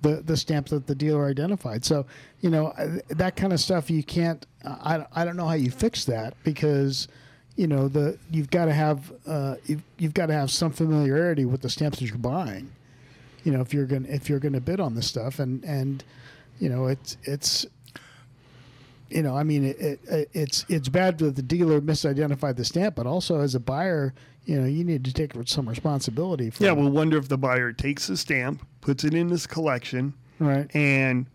[0.03, 1.85] the the stamp that the dealer identified.
[1.85, 2.07] So
[2.41, 4.45] you know uh, that kind of stuff you can't.
[4.65, 7.07] I I don't know how you fix that because
[7.59, 11.45] you know the you've got to have uh, you've, you've got to have some familiarity
[11.45, 12.71] with the stamps that you're buying.
[13.45, 16.05] You know if you're gonna if you're gonna bid on this stuff and and
[16.61, 17.67] you know it's it's
[19.11, 22.95] you know, I mean, it, it, it's it's bad that the dealer misidentified the stamp,
[22.95, 24.13] but also as a buyer,
[24.45, 26.65] you know, you need to take some responsibility for.
[26.65, 30.69] Yeah, we'll wonder if the buyer takes the stamp, puts it in his collection, right.
[30.75, 31.27] and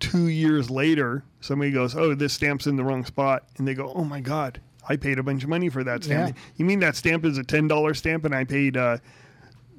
[0.00, 3.92] two years later, somebody goes, "Oh, this stamp's in the wrong spot," and they go,
[3.94, 6.42] "Oh my God, I paid a bunch of money for that stamp." Yeah.
[6.56, 8.98] You mean that stamp is a ten dollar stamp, and I paid uh,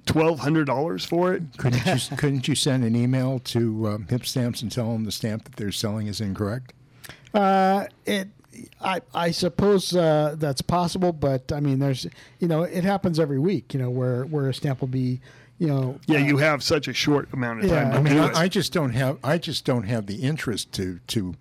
[0.06, 1.43] twelve hundred dollars for it.
[1.58, 5.45] Couldn't you couldn't you send an email to um, HipStamps and tell them the stamp
[5.45, 6.74] that they're selling is incorrect?
[7.34, 8.30] Uh, it,
[8.82, 12.08] I, I suppose uh, that's possible, but I mean, there's,
[12.39, 13.74] you know, it happens every week.
[13.74, 15.20] You know, where where a stamp will be,
[15.60, 17.91] you know, Yeah, uh, you have such a short amount of time.
[17.91, 18.43] Yeah, I mean, I.
[18.43, 21.36] I just don't have I just don't have the interest to to.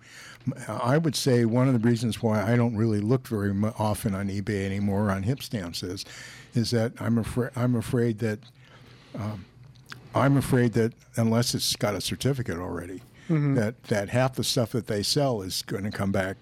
[0.67, 4.29] I would say one of the reasons why I don't really look very often on
[4.29, 6.05] eBay anymore on HipStamps is,
[6.53, 8.39] is that I'm afraid I'm afraid that
[9.15, 9.45] um,
[10.13, 13.01] I'm afraid that unless it's got a certificate already,
[13.55, 16.37] that that half the stuff that they sell is going to come back.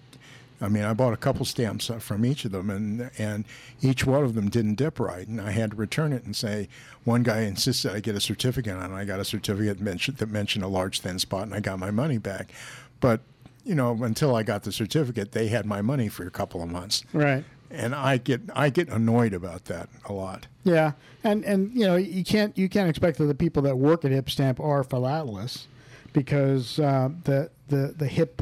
[0.61, 3.45] I mean, I bought a couple stamps uh, from each of them, and and
[3.81, 6.67] each one of them didn't dip right, and I had to return it and say.
[7.05, 8.95] One guy insisted I get a certificate on it.
[8.95, 11.91] I got a certificate mentioned, that mentioned a large thin spot, and I got my
[11.91, 12.53] money back.
[13.01, 13.19] But
[13.63, 16.69] you know, until I got the certificate, they had my money for a couple of
[16.69, 17.43] months, right.
[17.71, 20.47] and I get I get annoyed about that a lot.
[20.63, 20.93] Yeah,
[21.23, 24.11] and and you know you can't you can't expect that the people that work at
[24.11, 25.67] HipStamp are philatelists,
[26.11, 28.41] because uh, the the the hip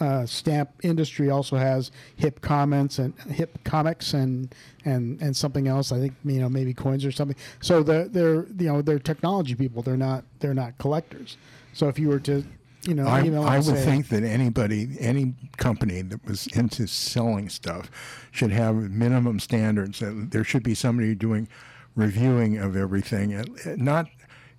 [0.00, 5.92] uh, stamp industry also has hip comments and hip comics and and and something else.
[5.92, 7.36] I think you know maybe coins or something.
[7.60, 9.82] So the they're you know they're technology people.
[9.82, 11.36] They're not they're not collectors.
[11.72, 12.44] So if you were to
[12.86, 16.86] you know I, email I would say- think that anybody, any company that was into
[16.86, 17.90] selling stuff
[18.30, 20.00] should have minimum standards.
[20.00, 21.48] That there should be somebody doing
[21.94, 23.44] reviewing of everything.
[23.76, 24.08] Not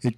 [0.02, 0.16] it.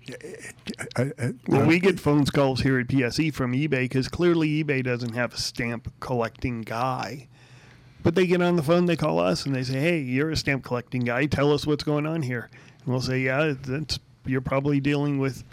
[0.97, 4.63] uh, uh, Well, uh, we get phone calls here at PSE from eBay because clearly
[4.63, 7.27] eBay doesn't have a stamp collecting guy.
[8.03, 10.35] But they get on the phone, they call us, and they say, "Hey, you're a
[10.37, 11.25] stamp collecting guy.
[11.25, 12.49] Tell us what's going on here."
[12.83, 15.43] And we'll say, "Yeah, that's you're probably dealing with,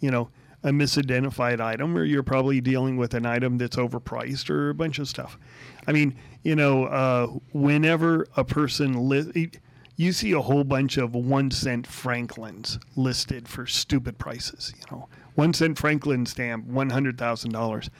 [0.00, 0.28] you know,
[0.62, 4.98] a misidentified item, or you're probably dealing with an item that's overpriced, or a bunch
[4.98, 5.38] of stuff."
[5.86, 9.50] I mean, you know, uh, whenever a person li-
[9.96, 14.72] you see a whole bunch of one cent Franklins listed for stupid prices.
[14.76, 17.90] You know, one cent Franklin stamp, one hundred thousand dollars.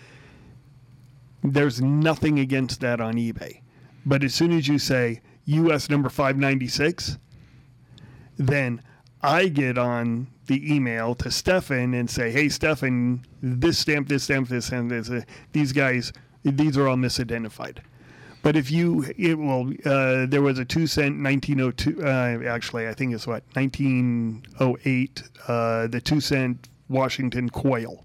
[1.45, 3.63] There's nothing against that on eBay,
[4.07, 5.91] but as soon as you say U.S.
[5.91, 7.19] number five ninety six,
[8.37, 8.81] then
[9.23, 14.49] I get on the email to Stefan and say, "Hey, Stefan, this stamp, this stamp,
[14.49, 15.23] this stamp, this, uh,
[15.53, 16.13] these guys,
[16.45, 17.79] these are all misidentified."
[18.43, 22.03] But if you, it, well, uh, there was a two cent 1902.
[22.05, 25.23] Uh, actually, I think it's what 1908.
[25.47, 28.05] Uh, the two cent Washington coil,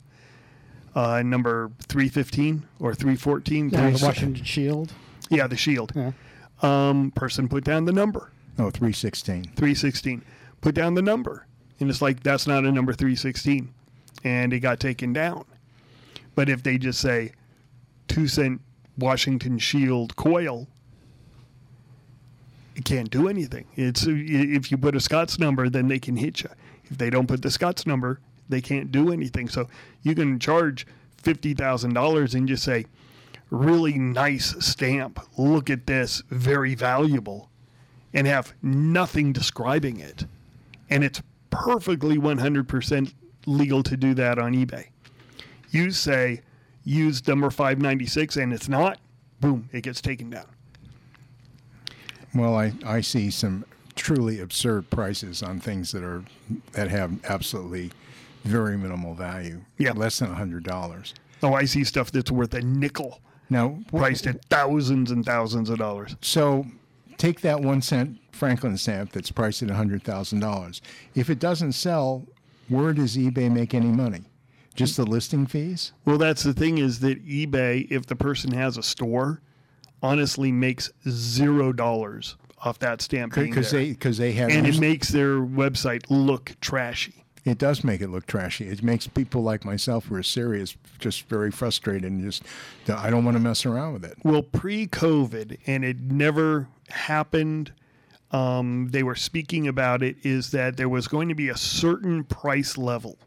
[0.95, 3.69] uh, number 315 or 314.
[3.69, 4.93] yeah, the Three- Washington Shield.
[5.29, 5.91] yeah, the shield.
[5.95, 6.11] Yeah.
[6.61, 9.43] Um, person put down the number oh, 316.
[9.55, 10.23] 316.
[10.61, 11.45] Put down the number,
[11.79, 13.73] and it's like that's not a number 316,
[14.23, 15.45] and it got taken down.
[16.35, 17.31] But if they just say
[18.07, 18.61] two cent
[18.97, 20.67] Washington Shield coil,
[22.75, 23.65] it can't do anything.
[23.75, 26.49] It's uh, if you put a Scott's number, then they can hit you.
[26.85, 28.19] If they don't put the Scott's number,
[28.49, 29.49] they can't do anything.
[29.49, 29.67] So
[30.03, 30.85] you can charge
[31.17, 32.85] fifty thousand dollars and just say,
[33.49, 35.19] "Really nice stamp.
[35.37, 37.49] Look at this, very valuable,"
[38.13, 40.25] and have nothing describing it,
[40.89, 43.13] and it's perfectly one hundred percent
[43.45, 44.87] legal to do that on eBay.
[45.71, 46.41] You say
[46.83, 48.99] use number 596 and it's not,
[49.41, 50.45] boom, it gets taken down.
[52.33, 56.23] Well, I, I see some truly absurd prices on things that are
[56.73, 57.91] that have absolutely
[58.43, 59.61] very minimal value.
[59.77, 59.93] Yeah.
[59.93, 61.13] less than hundred dollars.
[61.43, 65.77] Oh, I see stuff that's worth a nickel, Now, priced at thousands and thousands of
[65.77, 66.15] dollars.
[66.21, 66.65] So
[67.17, 70.81] take that one cent Franklin stamp that's priced at $100,000.
[71.15, 72.25] If it doesn't sell,
[72.69, 74.25] where does eBay make any money?
[74.75, 75.91] Just the listing fees?
[76.05, 79.41] Well, that's the thing is that eBay, if the person has a store,
[80.03, 84.49] honestly makes zero dollars off that stamp Because they, cause they have.
[84.49, 87.23] and it makes their website look trashy.
[87.45, 88.67] it does make it look trashy.
[88.67, 92.43] It makes people like myself who are serious just very frustrated and just,
[92.87, 94.17] I don't want to mess around with it.
[94.23, 97.73] Well, pre-COVID, and it never happened.
[98.31, 100.17] Um, they were speaking about it.
[100.23, 103.17] Is that there was going to be a certain price level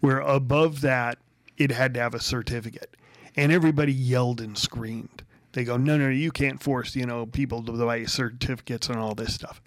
[0.00, 1.18] where above that
[1.56, 2.96] it had to have a certificate,
[3.36, 5.24] and everybody yelled and screamed.
[5.52, 9.14] They go, no, no, you can't force you know people to buy certificates and all
[9.14, 9.60] this stuff.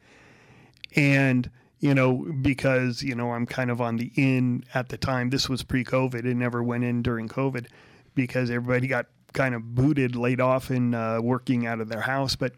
[0.96, 1.50] And
[1.80, 5.30] you know because you know I'm kind of on the in at the time.
[5.30, 6.26] This was pre-COVID.
[6.26, 7.68] It never went in during COVID
[8.16, 12.36] because everybody got kind of booted, laid off, and uh, working out of their house,
[12.36, 12.54] but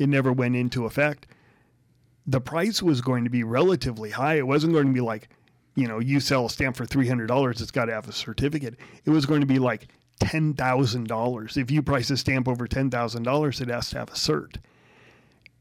[0.00, 1.26] it never went into effect.
[2.26, 4.34] The price was going to be relatively high.
[4.34, 5.28] It wasn't going to be like,
[5.76, 8.12] you know, you sell a stamp for three hundred dollars, it's got to have a
[8.12, 8.76] certificate.
[9.04, 9.88] It was going to be like
[10.18, 11.56] ten thousand dollars.
[11.56, 14.56] If you price a stamp over ten thousand dollars, it has to have a cert.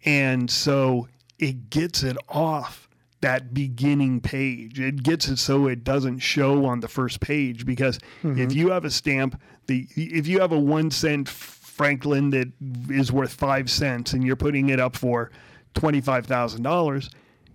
[0.06, 2.90] And so it gets it off
[3.22, 4.80] that beginning page.
[4.80, 8.40] It gets it so it doesn't show on the first page because mm-hmm.
[8.40, 11.28] if you have a stamp, the if you have a one cent
[11.80, 12.51] Franklin that
[12.89, 15.32] is worth five cents and you're putting it up for
[15.73, 17.09] twenty five thousand dollars,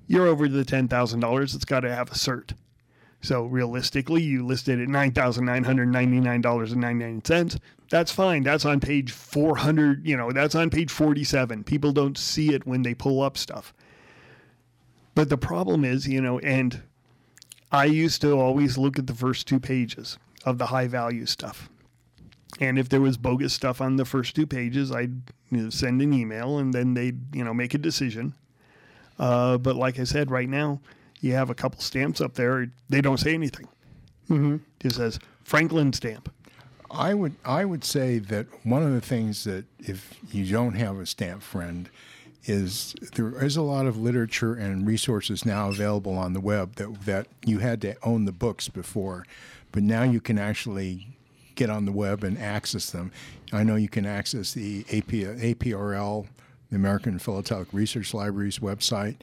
[0.07, 1.55] you're over the ten thousand dollars.
[1.55, 2.53] It's got to have a cert.
[3.21, 7.05] So realistically, you listed it at nine thousand nine hundred ninety nine dollars and ninety
[7.05, 7.59] nine cents.
[7.91, 8.43] That's fine.
[8.43, 10.07] That's on page four hundred.
[10.07, 11.63] You know, that's on page forty seven.
[11.63, 13.75] People don't see it when they pull up stuff.
[15.15, 16.83] But the problem is, you know, and
[17.71, 20.17] I used to always look at the first two pages
[20.47, 21.69] of the high value stuff.
[22.61, 25.15] And if there was bogus stuff on the first two pages, I'd
[25.51, 28.35] you know, send an email and then they'd, you know, make a decision.
[29.19, 30.81] Uh, but like I said, right now,
[31.21, 32.71] you have a couple stamps up there.
[32.89, 33.69] They don't say anything.
[34.29, 34.57] Mm-hmm.
[34.83, 36.33] It says Franklin stamp.
[36.91, 40.99] I would I would say that one of the things that if you don't have
[40.99, 41.91] a stamp friend
[42.45, 47.03] is there is a lot of literature and resources now available on the web that
[47.03, 49.27] that you had to own the books before,
[49.73, 51.14] but now you can actually
[51.55, 53.13] get on the web and access them.
[53.53, 56.27] I know you can access the AP, APRL,
[56.71, 59.17] the American Philatelic Research Library's website.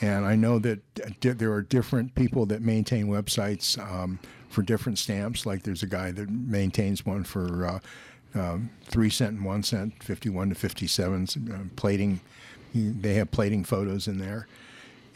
[0.00, 4.98] And I know that di- there are different people that maintain websites um, for different
[4.98, 5.44] stamps.
[5.44, 7.78] Like there's a guy that maintains one for uh,
[8.34, 12.20] um, three cent and one cent, 51 to 57 uh, plating.
[12.74, 14.46] They have plating photos in there,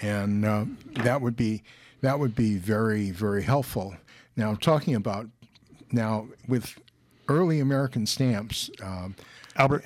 [0.00, 0.64] and uh,
[1.04, 1.62] that would be
[2.00, 3.94] that would be very very helpful.
[4.36, 5.28] Now talking about
[5.94, 6.78] now with
[7.28, 8.70] early American stamps.
[8.82, 9.14] Um,
[9.56, 9.84] Albert,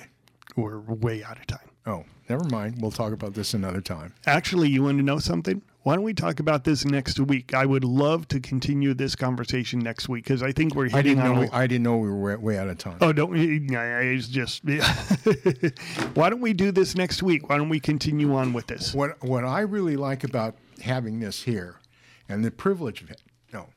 [0.55, 1.69] we're way out of time.
[1.85, 2.81] oh, never mind.
[2.81, 4.13] We'll talk about this another time.
[4.25, 5.61] Actually, you want to know something?
[5.83, 7.53] Why don't we talk about this next week?
[7.53, 11.01] I would love to continue this conversation next week because I think we're hitting I
[11.01, 11.35] didn't on.
[11.35, 11.41] know.
[11.41, 12.97] We, I didn't know we were way, way out of time.
[12.99, 13.65] Oh, don't we?
[13.65, 14.63] It's just.
[16.15, 17.49] Why don't we do this next week?
[17.49, 18.93] Why don't we continue on with this?
[18.93, 21.77] What what I really like about having this here,
[22.27, 23.21] and the privilege of it.
[23.53, 23.67] No.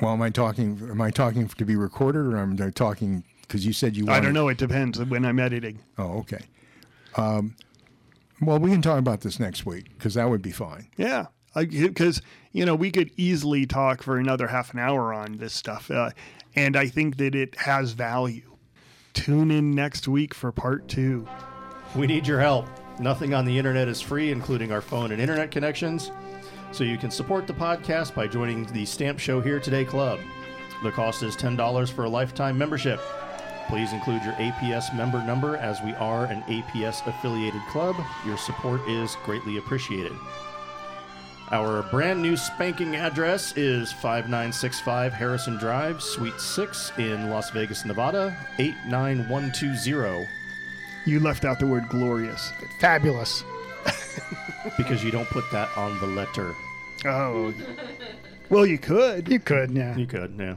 [0.00, 0.80] Well, am I talking?
[0.90, 4.08] Am I talking to be recorded, or am I talking because you said you?
[4.08, 4.48] I don't know.
[4.48, 5.78] It depends when I'm editing.
[5.98, 6.44] Oh, okay.
[7.16, 7.54] Um,
[8.40, 10.88] well, we can talk about this next week because that would be fine.
[10.96, 12.22] Yeah, because
[12.52, 16.10] you know we could easily talk for another half an hour on this stuff, uh,
[16.56, 18.56] and I think that it has value.
[19.12, 21.26] Tune in next week for part two.
[21.94, 22.68] We need your help.
[22.98, 26.10] Nothing on the internet is free, including our phone and internet connections.
[26.74, 30.18] So you can support the podcast by joining the Stamp Show Here Today Club.
[30.82, 33.00] The cost is $10 for a lifetime membership.
[33.68, 37.94] Please include your APS member number as we are an APS affiliated club.
[38.26, 40.10] Your support is greatly appreciated.
[41.52, 48.36] Our brand new spanking address is 5965 Harrison Drive, Suite 6 in Las Vegas, Nevada,
[48.58, 50.26] 89120.
[51.06, 52.50] You left out the word glorious.
[52.80, 53.44] Fabulous.
[54.76, 56.56] because you don't put that on the letter.
[57.06, 57.52] Oh,
[58.48, 59.28] well, you could.
[59.28, 59.96] You could, yeah.
[59.96, 60.54] You could, yeah.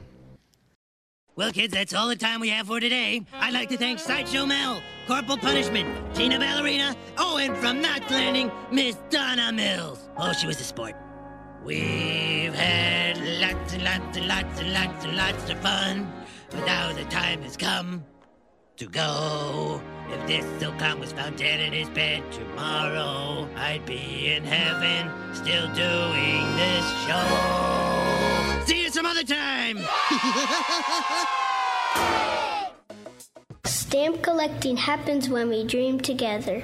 [1.36, 3.24] Well, kids, that's all the time we have for today.
[3.34, 8.50] I'd like to thank Sideshow Mel, Corporal Punishment, Gina Ballerina, oh, and from Knots Landing,
[8.72, 10.08] Miss Donna Mills.
[10.16, 10.96] Oh, she was a sport.
[11.64, 16.12] We've had lots and lots and lots and lots and lots of fun,
[16.50, 18.04] but now the time has come
[18.78, 19.82] to go.
[20.08, 25.66] If this Silcon was found dead in his bed tomorrow, I'd be in heaven still
[25.74, 28.64] doing this show.
[28.66, 29.78] See you some other time.
[33.64, 36.62] Stamp collecting happens when we dream together.